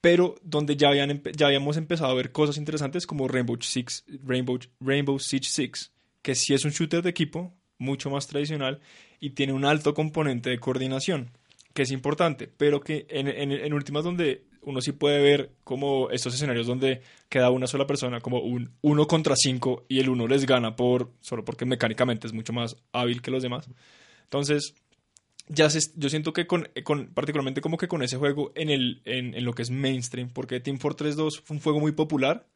[0.00, 4.58] pero donde ya, habían, ya habíamos empezado a ver cosas interesantes como Rainbow Six, Rainbow,
[4.80, 8.80] Rainbow Siege 6, que sí es un shooter de equipo, mucho más tradicional,
[9.20, 11.30] y tiene un alto componente de coordinación,
[11.74, 16.34] que es importante, pero que en, en últimas donde uno sí puede ver como estos
[16.34, 20.46] escenarios donde queda una sola persona, como un uno contra cinco, y el uno les
[20.46, 23.68] gana por solo porque mecánicamente es mucho más hábil que los demás.
[24.24, 24.74] Entonces,
[25.48, 29.02] ya se- yo siento que con, con- particularmente como que con ese juego en, el,
[29.06, 32.46] en lo que es mainstream, porque Team Fortress 2 fue un juego muy popular,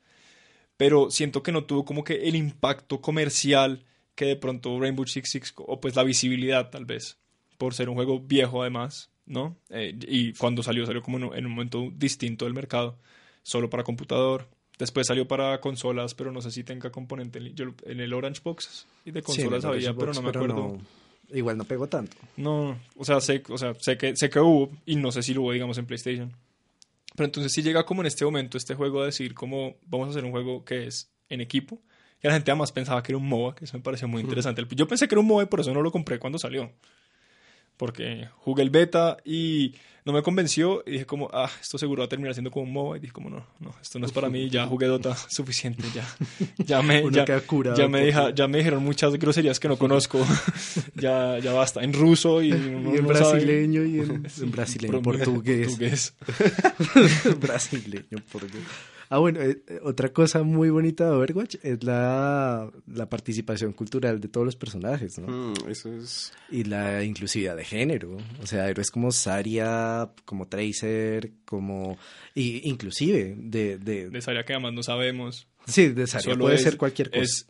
[0.77, 3.85] pero siento que no tuvo como que el impacto comercial
[4.15, 7.19] que de pronto Rainbow Six Six, o pues la visibilidad tal vez,
[7.59, 9.57] por ser un juego viejo además, ¿no?
[9.71, 12.99] Eh, y cuando salió, salió como en un, en un momento distinto del mercado,
[13.43, 14.49] solo para computador.
[14.79, 18.41] Después salió para consolas, pero no sé si tenga componente en, yo- en el Orange
[18.43, 20.55] Box y de consolas Sí, había, pero no me acuerdo.
[20.57, 22.17] no- igual no pegó tanto.
[22.37, 25.35] No, o sea, sé, o sea, sé que sé que hubo y no sé si
[25.35, 26.33] lo hubo, digamos, en PlayStation.
[27.15, 30.11] Pero entonces sí llega como en este momento este juego a decir como vamos a
[30.11, 31.81] hacer un juego que es en equipo.
[32.23, 34.65] Y la gente además pensaba que era un MOBA, que eso me pareció muy interesante.
[34.75, 36.73] Yo pensé que era un MOBA y por eso no lo compré cuando salió.
[37.77, 42.07] Porque jugué el beta y no me convenció y dije como, ah, esto seguro va
[42.07, 44.29] a terminar siendo como un MOBA y dije como, no, no, esto no es para
[44.29, 46.05] mí, ya jugué Dota suficiente, ya,
[46.65, 47.25] ya me, ya,
[47.77, 50.25] ya me, deja- ya me dijeron muchas groserías que no conozco,
[50.97, 55.69] ya, ya basta, en ruso y, en no sabe- brasileño y en, en brasileño, portugués.
[55.69, 56.15] portugués.
[57.41, 58.63] brasileño, portugués.
[59.15, 64.21] Ah, bueno, eh, eh, otra cosa muy bonita de Overwatch es la, la participación cultural
[64.23, 65.27] de todos los personajes, ¿no?
[65.29, 66.33] Mm, eso es...
[66.51, 68.17] Y la inclusividad de género.
[68.43, 71.99] O sea, héroes como Zarya, como Tracer, como...
[72.35, 73.77] Y inclusive de...
[73.77, 75.47] de, área que además no sabemos.
[75.67, 77.21] sí, de Zarya Solo puede es- ser cualquier cosa.
[77.23, 77.47] Es,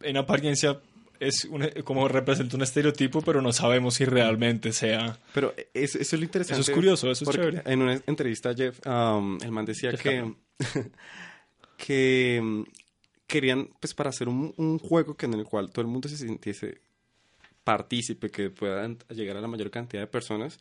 [0.00, 0.80] en apariencia
[1.20, 5.18] es un- como representa un estereotipo, pero no sabemos si realmente sea...
[5.34, 6.62] Pero es- eso es lo interesante.
[6.62, 7.60] Eso es curioso, eso es chévere.
[7.66, 10.32] En una entrevista, Jeff, um, el man decía Jeff que,
[11.76, 12.64] que um,
[13.26, 16.16] querían, pues, para hacer un, un juego que en el cual todo el mundo se
[16.16, 16.80] sintiese
[17.64, 20.58] partícipe, que puedan llegar a la mayor cantidad de personas,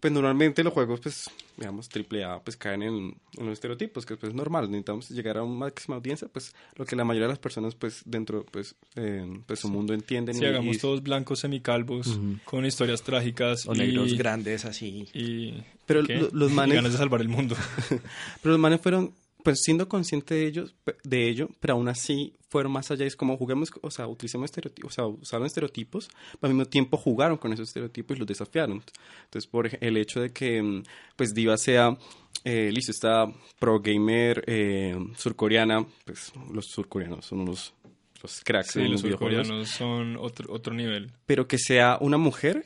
[0.00, 2.94] pues normalmente los juegos, pues, digamos, triple A, pues caen en,
[3.38, 6.84] en los estereotipos, que pues, es normal, necesitamos llegar a una máxima audiencia, pues lo
[6.84, 10.34] que la mayoría de las personas, pues, dentro, pues, eh, pues su mundo entienden.
[10.34, 15.08] Si y- hagamos y- todos blancos semicalvos, con historias trágicas O y, negros grandes así.
[15.14, 17.56] y, Pero los Y manes- ganas de salvar el mundo.
[18.42, 19.14] Pero los manes fueron,
[19.44, 20.74] pues siendo conscientes de ellos,
[21.04, 23.04] de ello, pero aún así fueron más allá.
[23.04, 26.08] Es como juguemos, o sea, utilicemos estereotipos, o sea, usaron estereotipos,
[26.40, 28.82] pero al mismo tiempo jugaron con esos estereotipos y los desafiaron.
[29.24, 30.82] Entonces, por el hecho de que, mm,
[31.14, 31.94] pues, Diva sea,
[32.42, 33.26] eh, listo, esta
[33.58, 37.74] pro gamer eh, surcoreana, pues, los surcoreanos son unos
[38.22, 41.12] los cracks Sí, en los videojuegos, surcoreanos son otro, otro nivel.
[41.26, 42.64] pero que sea una mujer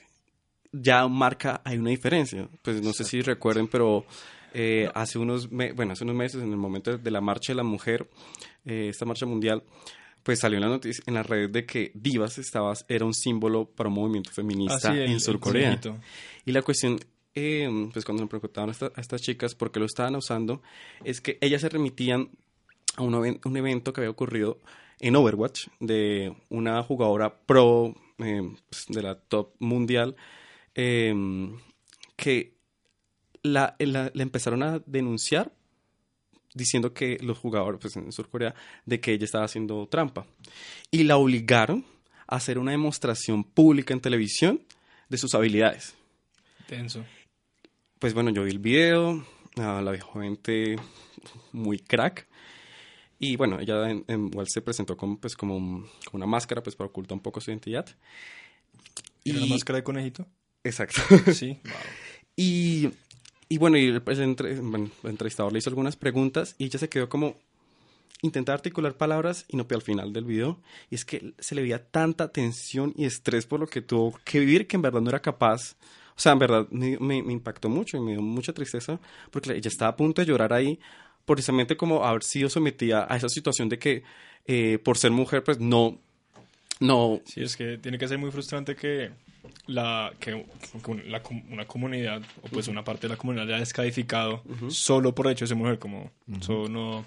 [0.70, 2.48] ya marca hay una diferencia.
[2.62, 4.04] Pues no sé si recuerden, pero
[4.54, 7.56] eh, hace unos me- bueno, hace unos meses en el momento de la marcha de
[7.56, 8.08] la mujer,
[8.64, 9.62] eh, esta marcha mundial,
[10.22, 13.66] pues salió en la noticia en las redes de que Divas estaba era un símbolo
[13.66, 15.70] para un movimiento feminista Ah, sí, el- en Surcorea.
[16.44, 16.98] Y la cuestión,
[17.34, 20.62] eh, pues cuando le preguntaban a, esta- a estas chicas por qué lo estaban usando,
[21.04, 22.30] es que ellas se remitían
[22.96, 24.58] a un, un evento que había ocurrido
[25.00, 30.16] en Overwatch de una jugadora pro eh, pues, de la top mundial
[30.74, 31.14] eh,
[32.16, 32.57] que
[33.42, 35.52] la, la- la empezaron a denunciar
[36.54, 38.54] diciendo que los jugadores pues, en Surcorea
[38.86, 40.26] de que ella estaba haciendo trampa
[40.90, 41.84] y la obligaron
[42.26, 44.62] a hacer una demostración pública en televisión
[45.08, 45.94] de sus habilidades.
[46.66, 47.04] Tenso.
[47.98, 49.24] Pues bueno, yo vi el video,
[49.56, 50.76] ah, la gente
[51.52, 52.26] muy crack.
[53.18, 56.62] Y bueno, ella en- en- igual se presentó con, pues, como, un- como una máscara
[56.62, 57.86] pues, para ocultar un poco su identidad.
[59.24, 60.26] ¿Era la Y- máscara de conejito?
[60.64, 61.00] Exacto.
[61.32, 61.58] Sí.
[61.64, 61.72] Wow.
[62.40, 62.88] Y,
[63.48, 66.78] y bueno, y el, el entre- bueno, el entrevistador le hizo algunas preguntas y ella
[66.78, 67.36] se quedó como
[68.22, 70.58] intentar articular palabras y no al final del video.
[70.90, 74.40] Y es que se le veía tanta tensión y estrés por lo que tuvo que
[74.40, 75.76] vivir que en verdad no era capaz.
[76.16, 78.98] O sea, en verdad me, me- me impactó mucho y me dio mucha tristeza
[79.30, 80.78] porque ella estaba a punto de llorar ahí
[81.24, 84.02] precisamente como haber sido sometida a esa situación de que
[84.46, 85.98] eh, por ser mujer pues no,
[86.80, 89.10] no, Sí, es que tiene que ser muy frustrante que
[89.66, 90.46] la que,
[91.06, 95.32] la una comunidad o pues una parte de la comunidad haya descalificado solo por el
[95.32, 96.10] hecho de ser mujer como
[96.40, 97.04] eso no.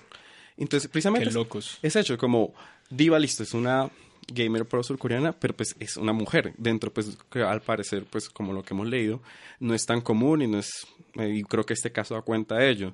[0.57, 1.79] Entonces qué precisamente locos.
[1.81, 2.53] es hecho como
[2.89, 3.89] Diva listo es una
[4.31, 6.53] gamer pro surcoreana pero pues es una mujer.
[6.57, 9.21] Dentro pues que al parecer pues como lo que hemos leído
[9.59, 12.55] no es tan común y no es eh, y creo que este caso da cuenta
[12.55, 12.93] de ello.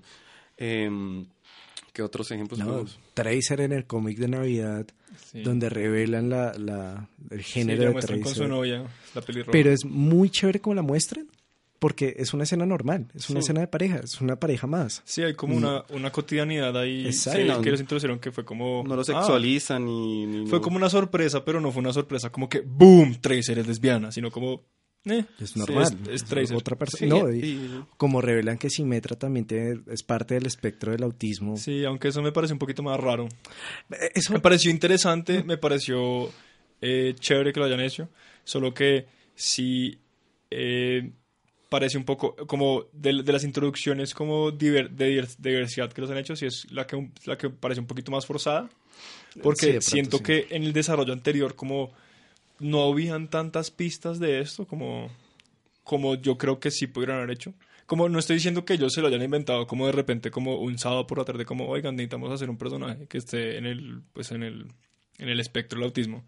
[0.57, 1.25] Em,
[1.97, 2.85] ¿qué otros ejemplos No?
[3.15, 4.85] Tracer en el cómic de Navidad,
[5.31, 5.41] Sí.
[5.41, 8.49] donde revelan la, la- el Sí, género la de muestran con su Tracer.
[8.55, 8.83] novia
[9.15, 11.27] la pelirroja Pero es muy chévere como la muestran,
[11.79, 13.45] porque es una escena normal, es una Sí.
[13.45, 15.01] escena de pareja, es una pareja más.
[15.05, 17.39] sí hay como una, una cotidianidad ahí Exacto.
[17.39, 20.47] que, Sí, no, que ellos introdujeron que fue como no lo ah, sexualizan ni, ni
[20.47, 23.67] fue no- como una sorpresa pero no fue una sorpresa como que boom Tracer es
[23.67, 24.61] lesbiana sino como
[25.05, 25.97] eh, Es sí, normal.
[26.05, 26.99] es, es Tracer Otra persona.
[26.99, 31.03] Sí, no, y y- como revelan que Simetra también tiene- es parte del espectro del
[31.03, 31.55] autismo.
[31.57, 33.27] sí aunque eso me parece un poquito más raro
[33.91, 36.29] Eh, Eso, Me pareció interesante, me pareció
[36.81, 38.09] eh, chévere que lo hayan hecho,
[38.43, 39.97] solo que sí
[40.51, 41.11] eh,
[41.69, 46.09] parece un poco como de, de las introducciones como diver- de de diversidad que los
[46.11, 48.69] han hecho, sí es la que, la que parece un poquito más forzada,
[49.33, 50.23] Sí, porque pronto siento sí.
[50.23, 51.91] que en el desarrollo anterior como
[52.59, 55.09] no habían tantas pistas de esto como,
[55.83, 57.53] como yo creo que sí pudieron haber hecho.
[57.85, 60.77] Como no estoy diciendo que ellos se lo hayan inventado como de repente como un
[60.77, 64.31] sábado por la tarde como oigan necesitamos hacer un personaje que esté en el pues
[64.31, 64.67] en el
[65.19, 66.25] en el espectro del autismo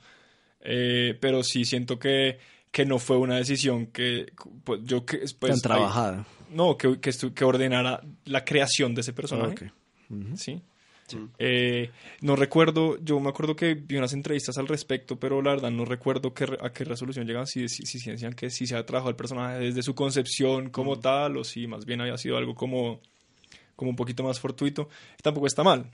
[0.61, 2.37] Eh, pero sí siento que
[2.71, 4.31] que no fue una decisión que
[4.63, 6.25] pues, yo que pues, tan hay- trabajada.
[6.51, 9.71] no que que, ordenara la creación de ese personaje.
[10.35, 10.61] Sí
[11.37, 11.89] Eh,
[12.21, 15.85] no recuerdo, yo me acuerdo que vi unas entrevistas al respecto, pero la verdad no
[15.85, 19.09] recuerdo qué, a qué resolución llegan, si, si, si decían que si se ha trabajado
[19.09, 23.01] el personaje desde su concepción como tal, o si más bien había sido algo como,
[23.75, 24.89] como un poquito más fortuito.
[25.23, 25.89] Tampoco está mal.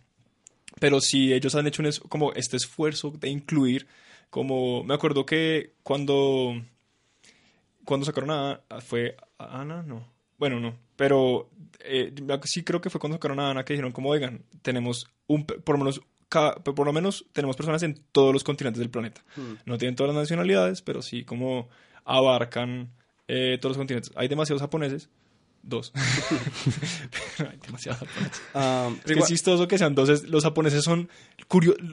[0.80, 3.88] Pero si ellos han hecho un, como este esfuerzo de incluir,
[4.30, 6.62] como me acuerdo que cuando,
[7.86, 12.14] cuando sacaron a, fue a Ana, no, bueno, no, pero eh,
[12.44, 15.78] sí creo que fue cuando sacaron a Ana que dijeron como, oigan, tenemos un, por
[15.78, 19.24] lo menos por lo menos tenemos personas en todos los continentes del planeta.
[19.36, 19.54] Hmm.
[19.66, 21.70] No tienen todas las nacionalidades, pero sí como
[22.04, 22.92] abarcan
[23.28, 24.12] eh, todos los continentes.
[24.16, 25.10] Hay demasiados japoneses,
[25.62, 25.94] dos.
[27.40, 28.42] hay demasiados japoneses.
[28.54, 30.24] Ah, es que es chistoso que sean dos.
[30.24, 31.10] Los japoneses son,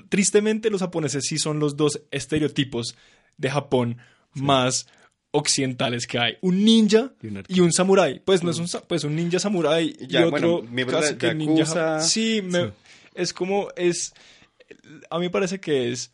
[0.09, 2.97] tristemente los japoneses sí son los dos estereotipos
[3.36, 3.99] de Japón
[4.34, 4.86] más
[5.33, 6.37] occidentales que hay.
[6.41, 7.12] Un ninja
[7.49, 8.20] y un samurái.
[8.24, 12.01] Pues no es un, pues un ninja samurái y otro casi que ninja.
[12.01, 12.43] Sí,
[13.14, 14.14] es como es...
[15.11, 16.12] A mí me parece que es...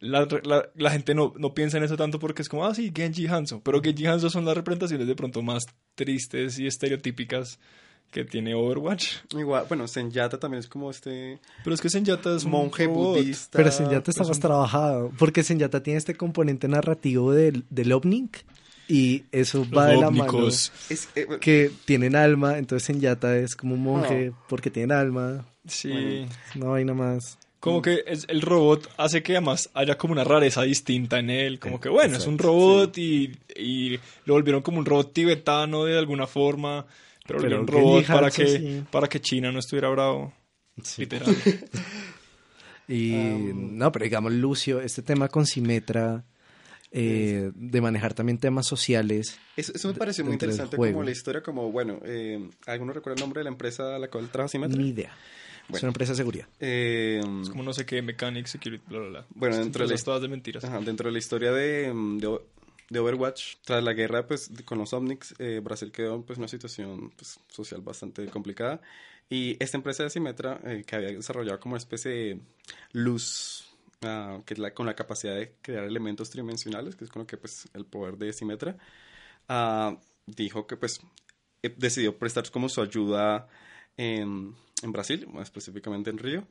[0.00, 0.26] La,
[0.74, 3.60] la, gente no, no, piensa en eso tanto porque es como, ah, sí, Genji Hanzo.
[3.62, 5.64] Pero Genji Hanzo son las representaciones de pronto más
[5.94, 7.60] tristes y estereotípicas
[8.10, 9.16] que tiene Overwatch.
[9.30, 11.38] Igual, bueno, Senyata también es como este...
[11.64, 13.56] Pero es que Senyata es un monje budista.
[13.56, 18.44] Pero Senyata está más trabajado, porque Senyata tiene este componente narrativo del, del Ovnik
[18.88, 20.48] y eso va de la mano.
[20.90, 25.46] Eh, que tienen alma, entonces Senyata es como un monje porque tienen alma.
[25.66, 26.26] Sí.
[26.54, 27.38] no hay vaina más.
[27.60, 31.60] Como que es, el robot hace que además haya como una rareza distinta en él.
[31.60, 35.96] Como que, bueno, es un robot y, y, lo volvieron como un robot tibetano de
[35.96, 36.86] alguna forma.
[37.40, 40.32] Pero, un robot para que, para que China no estuviera bravo.
[40.98, 41.34] Literal.
[42.88, 46.24] y um, no, pero digamos, Lucio, este tema con Simetra.
[46.94, 49.38] Eh, de manejar también temas sociales.
[49.56, 53.40] Eso, me parece muy interesante como la historia, como, bueno, eh, ¿alguno recuerda el nombre
[53.40, 54.76] de la empresa a la cual trabaja Simetra?
[54.76, 55.16] Ni idea.
[55.72, 56.48] es una empresa de seguridad.
[56.60, 59.26] Eh, es como no sé qué, Mechanic, Security, bla, bla, bla.
[59.34, 60.62] Bueno, dentro de, la, todas de mentiras.
[60.84, 62.38] dentro de la historia de, de,
[62.92, 63.56] de Overwatch.
[63.64, 67.40] Tras la guerra pues, con los Omnics, eh, Brasil quedó pues, en una situación pues,
[67.48, 68.80] social bastante complicada.
[69.30, 72.40] Y esta empresa de Simetra, eh, que había desarrollado como una especie de
[72.92, 73.66] luz,
[74.02, 77.38] ah, que la, con la capacidad de crear elementos tridimensionales, que es con lo que
[77.38, 78.76] pues, el poder de Simetra,
[79.48, 81.00] uh, dijo que pues
[81.62, 83.48] eh, decidió prestar como su ayuda
[83.96, 86.46] en, en Brasil, más específicamente en Río.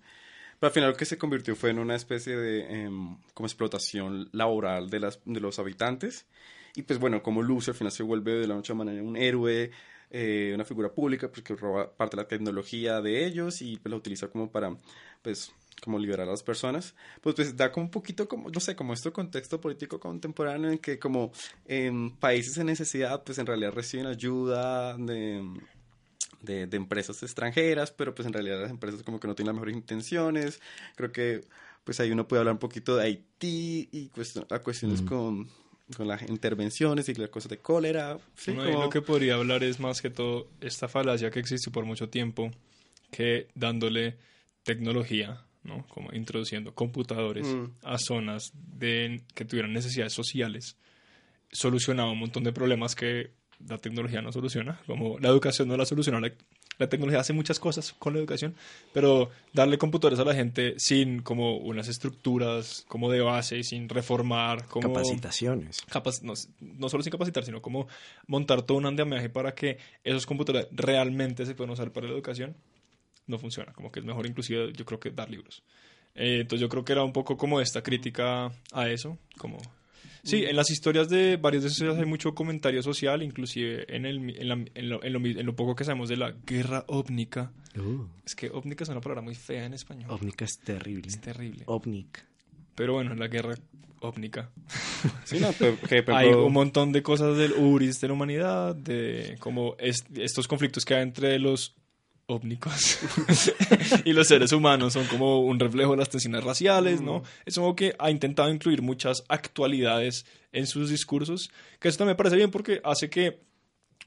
[0.61, 4.29] Pero al final lo que se convirtió fue en una especie de em, como explotación
[4.31, 6.27] laboral de, las, de los habitantes.
[6.75, 9.01] Y pues bueno, como Lucio al final se vuelve de la noche a la mañana
[9.01, 9.71] un héroe,
[10.11, 13.97] eh, una figura pública, pues, roba parte de la tecnología de ellos y pues, la
[13.97, 14.77] utiliza como para,
[15.23, 15.51] pues,
[15.81, 18.93] como liberar a las personas, pues, pues da como un poquito como, no sé, como
[18.93, 21.31] este contexto político contemporáneo en que como
[21.65, 25.41] en países en necesidad, pues en realidad reciben ayuda de
[26.41, 29.75] de, empresas extranjeras, pero pues en realidad las empresas como que no tienen las mejores
[29.75, 30.59] intenciones.
[30.95, 31.41] Creo que
[31.83, 34.11] pues ahí uno puede hablar un poquito de Haití y
[34.49, 35.49] a cuestiones con,
[35.95, 38.19] con las intervenciones y las cosas de cólera.
[38.35, 42.09] Sí, Lo que podría hablar es más que todo esta falacia que existe por mucho
[42.09, 42.51] tiempo,
[43.09, 44.17] que dándole
[44.63, 45.85] tecnología, ¿no?
[45.87, 47.65] Como introduciendo computadores mm.
[47.83, 50.77] a zonas de, que tuvieran necesidades sociales,
[51.51, 53.31] solucionaba un montón de problemas que
[53.67, 56.19] la tecnología no soluciona, como la educación no la soluciona.
[56.77, 58.55] La, tecnología hace muchas cosas con la educación,
[58.91, 64.65] pero darle computadores a la gente sin como unas estructuras como de base sin reformar.
[64.65, 65.83] Como Capacitaciones.
[66.23, 67.87] no, no, solo sin capacitar, sino como
[68.27, 72.55] montar todo un andamiaje para que esos computadores realmente se puedan usar para la educación,
[73.27, 73.73] no funciona.
[73.73, 75.63] Como que es mejor inclusive yo creo que dar libros.
[76.15, 79.59] Eh, entonces yo creo que era un poco como esta crítica a eso, como
[80.23, 84.29] Sí, en las historias de varios de esos hay mucho comentario social, inclusive en, el,
[84.37, 87.51] en, la, en, lo, en, lo, poco que sabemos de la guerra óvnica.
[87.75, 88.05] Uh.
[88.25, 90.11] Es que óvnica es una palabra muy fea en español.
[90.11, 91.07] Óvnica es terrible.
[91.07, 91.63] Es terrible.
[91.65, 92.23] Ovnik.
[92.75, 93.55] Pero bueno, en la guerra
[94.01, 94.49] óvnica.
[95.25, 99.75] Sí, no, pero, hay un montón de cosas del URIS de la humanidad, de como
[99.79, 101.75] estos conflictos que hay entre los
[102.31, 102.99] óvnicos
[104.05, 107.19] y los seres humanos son como un reflejo de las tensiones raciales, ¿no?
[107.19, 107.23] Mm.
[107.45, 112.17] Es como que ha intentado incluir muchas actualidades en sus discursos, que eso también me
[112.17, 113.39] parece bien porque hace que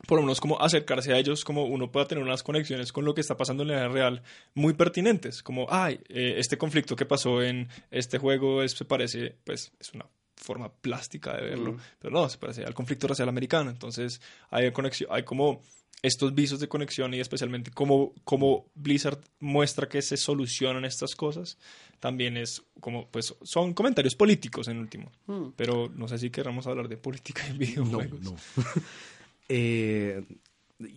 [0.06, 3.14] por lo menos como acercarse a ellos, como uno pueda tener unas conexiones con lo
[3.14, 4.22] que está pasando en la vida real
[4.54, 9.36] muy pertinentes, como, ay, eh, este conflicto que pasó en este juego es, se parece,
[9.44, 10.06] pues es una
[10.36, 14.20] forma plástica de verlo, pero no, se parece al conflicto racial americano, entonces
[14.50, 15.60] hay conexión, hay como
[16.04, 21.56] estos visos de conexión y especialmente cómo, cómo, Blizzard muestra que se solucionan estas cosas,
[21.98, 25.10] también es como, pues son comentarios políticos en último.
[25.26, 25.52] Hmm.
[25.56, 28.20] Pero no sé si queramos hablar de política en videojuegos.
[28.20, 28.36] No, no.
[29.48, 30.22] eh,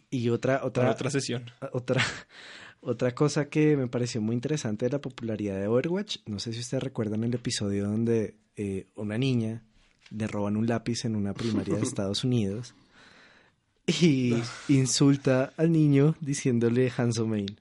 [0.09, 1.49] y otra, otra, otra sesión.
[1.71, 2.03] Otra,
[2.81, 6.59] Otra cosa que me pareció muy interesante de la popularidad de Overwatch, no sé si
[6.59, 9.63] ustedes recuerdan el episodio donde eh, una niña
[10.09, 12.75] le roban un lápiz en una primaria de Estados Unidos
[13.87, 14.35] y
[14.67, 17.59] insulta al niño diciéndole Hanso Main.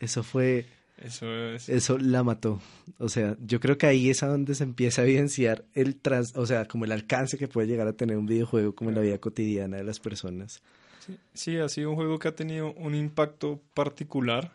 [0.00, 0.66] Eso fue...
[0.98, 1.68] Eso es...
[1.68, 2.60] Eso la mató.
[2.98, 6.36] O sea, yo creo que ahí es a donde se empieza a evidenciar el tras,
[6.36, 9.02] o sea, como el alcance que puede llegar a tener un videojuego como en la
[9.02, 10.62] vida cotidiana de las personas.
[11.04, 14.52] Sí, sí, ha sido un juego que ha tenido un impacto particular,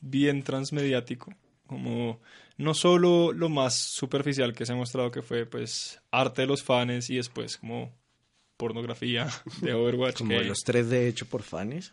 [0.00, 1.32] bien transmediático,
[1.66, 2.20] como
[2.56, 6.62] no solo lo más superficial que se ha mostrado que fue pues arte de los
[6.62, 7.92] fans y después como
[8.56, 9.28] pornografía
[9.60, 10.18] de Overwatch.
[10.18, 11.92] Como que los 3D hecho por fans.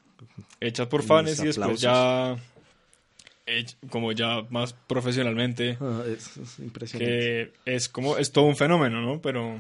[0.59, 2.37] hechas por fans y después ya
[3.89, 7.51] como ya más profesionalmente Ah, es, es impresionante.
[7.65, 9.21] que es como es todo un fenómeno, ¿no?
[9.21, 9.59] Pero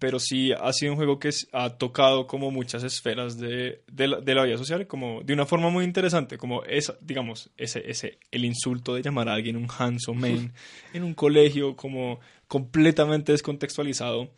[0.00, 4.08] pero sí ha sido un juego que es- ha tocado como muchas esferas de, de,
[4.08, 7.88] la, de la vida social, como de una forma muy interesante, como esa, digamos, ese,
[7.88, 10.52] ese, el insulto de llamar a alguien un handsome man
[10.92, 14.30] en un colegio como completamente descontextualizado,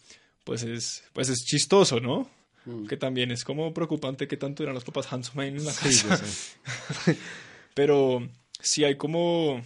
[0.44, 2.28] pues es, pues es chistoso, ¿no?
[2.66, 2.86] Mm.
[2.86, 6.20] Que también es como preocupante que tanto eran los papás handsome man en la casa.
[7.74, 8.28] Pero
[8.60, 9.62] sí hay como,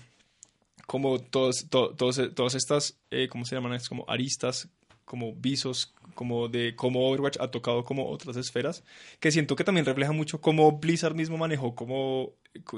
[0.87, 3.73] como todos, to- todos, todas estas, eh, ¿cómo se llaman?
[3.75, 4.69] Es como aristas,
[5.07, 8.85] como visos, como de cómo Overwatch ha tocado como otras esferas,
[9.21, 12.33] que siento que también refleja mucho cómo Blizzard mismo manejó como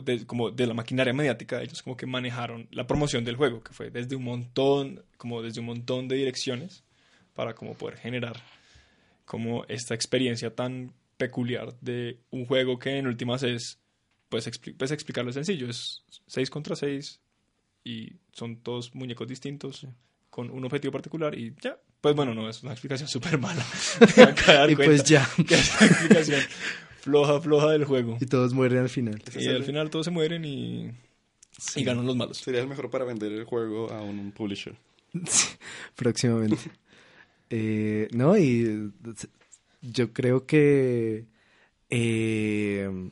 [0.05, 3.73] de, como de la maquinaria mediática, ellos como que manejaron la promoción del juego, que
[3.73, 6.85] fue desde un montón, como desde un montón de direcciones,
[7.35, 8.41] para como poder generar
[9.25, 13.79] como esta experiencia tan peculiar de un juego que en últimas es
[14.29, 17.21] pues, expli- pues explicarlo sencillo, es 6 contra 6
[17.85, 19.87] y son todos muñecos distintos
[20.31, 21.79] con un objetivo particular y ya.
[22.01, 23.65] Pues bueno, no, es una explicación súper mala.
[24.69, 25.29] Y cuenta pues ya.
[25.47, 26.41] que es una explicación
[27.01, 28.19] floja, floja del juego.
[28.21, 29.23] Y todos mueren al final.
[29.35, 30.91] Y al final todos se mueren y,
[31.75, 32.39] y ganan los malos.
[32.39, 34.77] Sería el mejor para vender el juego a un publisher.
[35.97, 36.71] próximamente.
[37.51, 38.93] Eh, no, y
[39.81, 41.27] yo creo que
[41.91, 43.11] eh,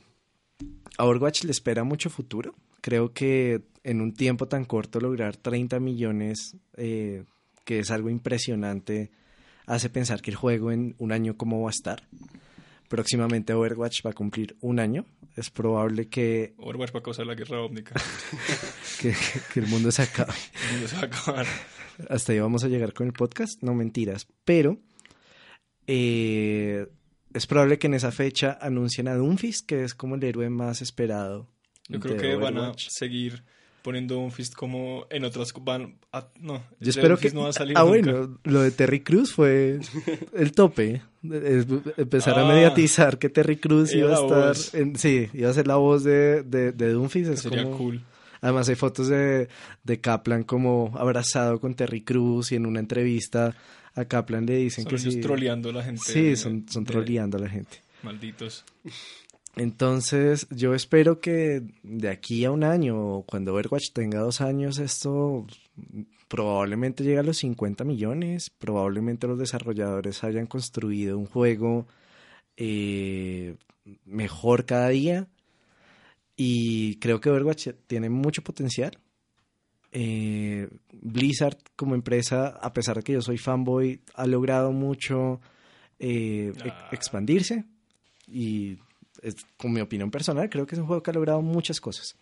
[0.99, 2.55] a Overwatch le espera mucho futuro.
[2.81, 7.25] Creo que en un tiempo tan corto lograr 30 millones, eh,
[7.67, 9.11] que es algo impresionante,
[9.67, 12.05] hace pensar que el juego en un año cómo va a estar.
[12.89, 15.05] Próximamente Overwatch va a cumplir un año.
[15.35, 18.01] Es probable que, Overwatch va a causar la guerra ómnica.
[19.01, 19.15] que,
[19.53, 20.33] que el mundo se acabe.
[20.71, 21.47] El mundo se va a acabar.
[22.09, 24.79] hasta ahí vamos a llegar con el podcast, no mentiras, pero
[25.89, 26.87] eh,
[27.35, 30.83] es probable que en esa fecha anuncien a Doomfist, que es como el héroe más
[30.83, 31.49] esperado.
[31.89, 33.45] Yo creo que van a seguir
[33.87, 37.31] poniendo un fist como en otras van a- no Yo espero que...
[37.31, 37.93] No va a salir ah, nunca.
[38.13, 39.79] bueno, lo de Terry Cruz fue
[40.35, 41.03] el tope.
[41.23, 42.53] Empezar a Ah.
[42.53, 44.81] mediatizar que Terry Cruz iba a estar...
[44.81, 47.31] en- sí, iba a ser la voz de, de, de Doomfist.
[47.31, 48.03] Es sería como- cool
[48.41, 49.49] Además hay fotos de,
[49.85, 53.57] de Kaplan como abrazado con Terry Cruz y en una entrevista
[53.95, 55.21] a Kaplan le dicen son que ellos sí.
[55.21, 57.79] troleando a la gente Sí, de- son, son troleando a la gente.
[58.03, 58.65] malditos
[59.57, 64.79] Entonces, yo espero que de aquí a un año, o cuando Overwatch tenga dos años,
[64.79, 65.47] esto
[66.29, 68.51] probablemente llegue a los 50 millones.
[68.51, 71.87] Probablemente los desarrolladores hayan construido un juego
[72.59, 73.57] eh,
[74.05, 75.27] mejor cada día.
[76.37, 78.99] Y creo que Overwatch tiene mucho potencial.
[79.93, 85.41] Eh, Blizzard como empresa, a pesar de que yo soy fanboy, ha logrado mucho
[85.99, 86.89] eh, e- Ah.
[86.93, 87.65] expandirse.
[88.29, 88.77] Y
[89.23, 92.17] es, con mi opinión personal, creo que es un juego que ha logrado muchas cosas.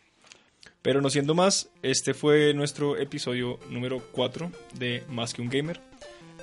[0.82, 5.80] Pero no siendo más, este fue nuestro episodio número 4 de Más que un Gamer.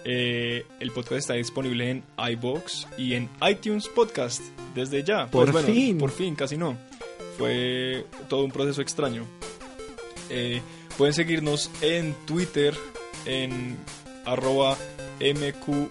[0.03, 4.41] Eh, el podcast está disponible en iBox y en iTunes Podcast
[4.73, 5.27] desde ya.
[5.29, 5.97] Pues Por bueno, fin.
[5.97, 6.75] Por fin, casi no.
[7.37, 9.27] Fue todo un proceso extraño.
[10.29, 10.61] Eh,
[10.97, 12.73] pueden seguirnos en Twitter
[13.25, 13.77] en
[14.25, 14.77] arroba
[15.19, 15.89] mqug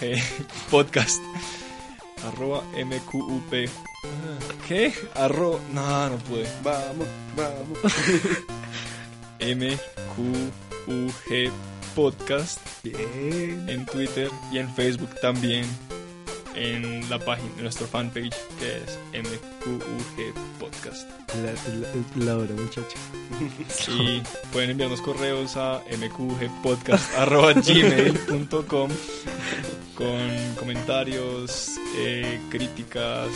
[0.70, 1.20] podcast.
[2.26, 3.68] Arroba mqup.
[4.66, 4.92] ¿Qué?
[5.14, 5.60] Arro...
[5.72, 6.46] No, no pude.
[6.62, 7.06] Vamos,
[7.36, 7.78] vamos.
[10.86, 11.50] MQUG
[11.94, 15.64] Podcast en Twitter y en Facebook también
[16.54, 21.08] en la página de nuestro fanpage que es MQUG Podcast
[21.42, 21.88] La, la,
[22.26, 22.96] la hora, muchacho.
[23.88, 24.20] y
[24.52, 28.90] pueden enviarnos correos a mqgpodcast.gmail.com
[30.00, 33.28] con comentarios, eh, críticas,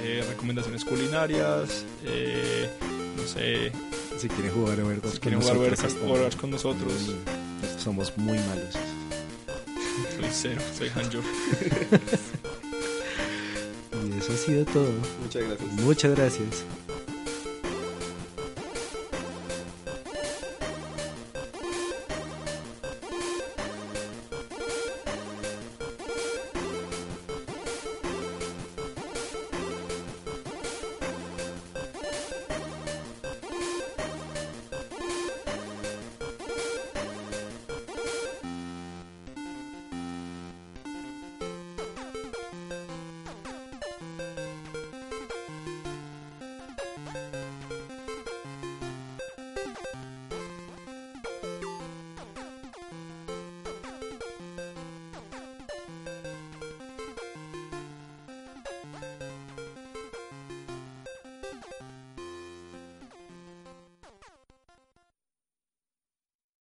[0.00, 2.70] eh, recomendaciones culinarias, eh,
[3.16, 3.72] no sé,
[4.16, 6.92] Si quieren jugar a Overwatch si con quieren jugar Overwatch con nosotros.
[7.78, 8.74] Somos muy malos.
[10.16, 11.20] Soy cero, soy Hanjo.
[14.04, 14.92] Y eso ha sido todo.
[15.22, 15.72] Muchas gracias.
[15.80, 16.64] Muchas gracias.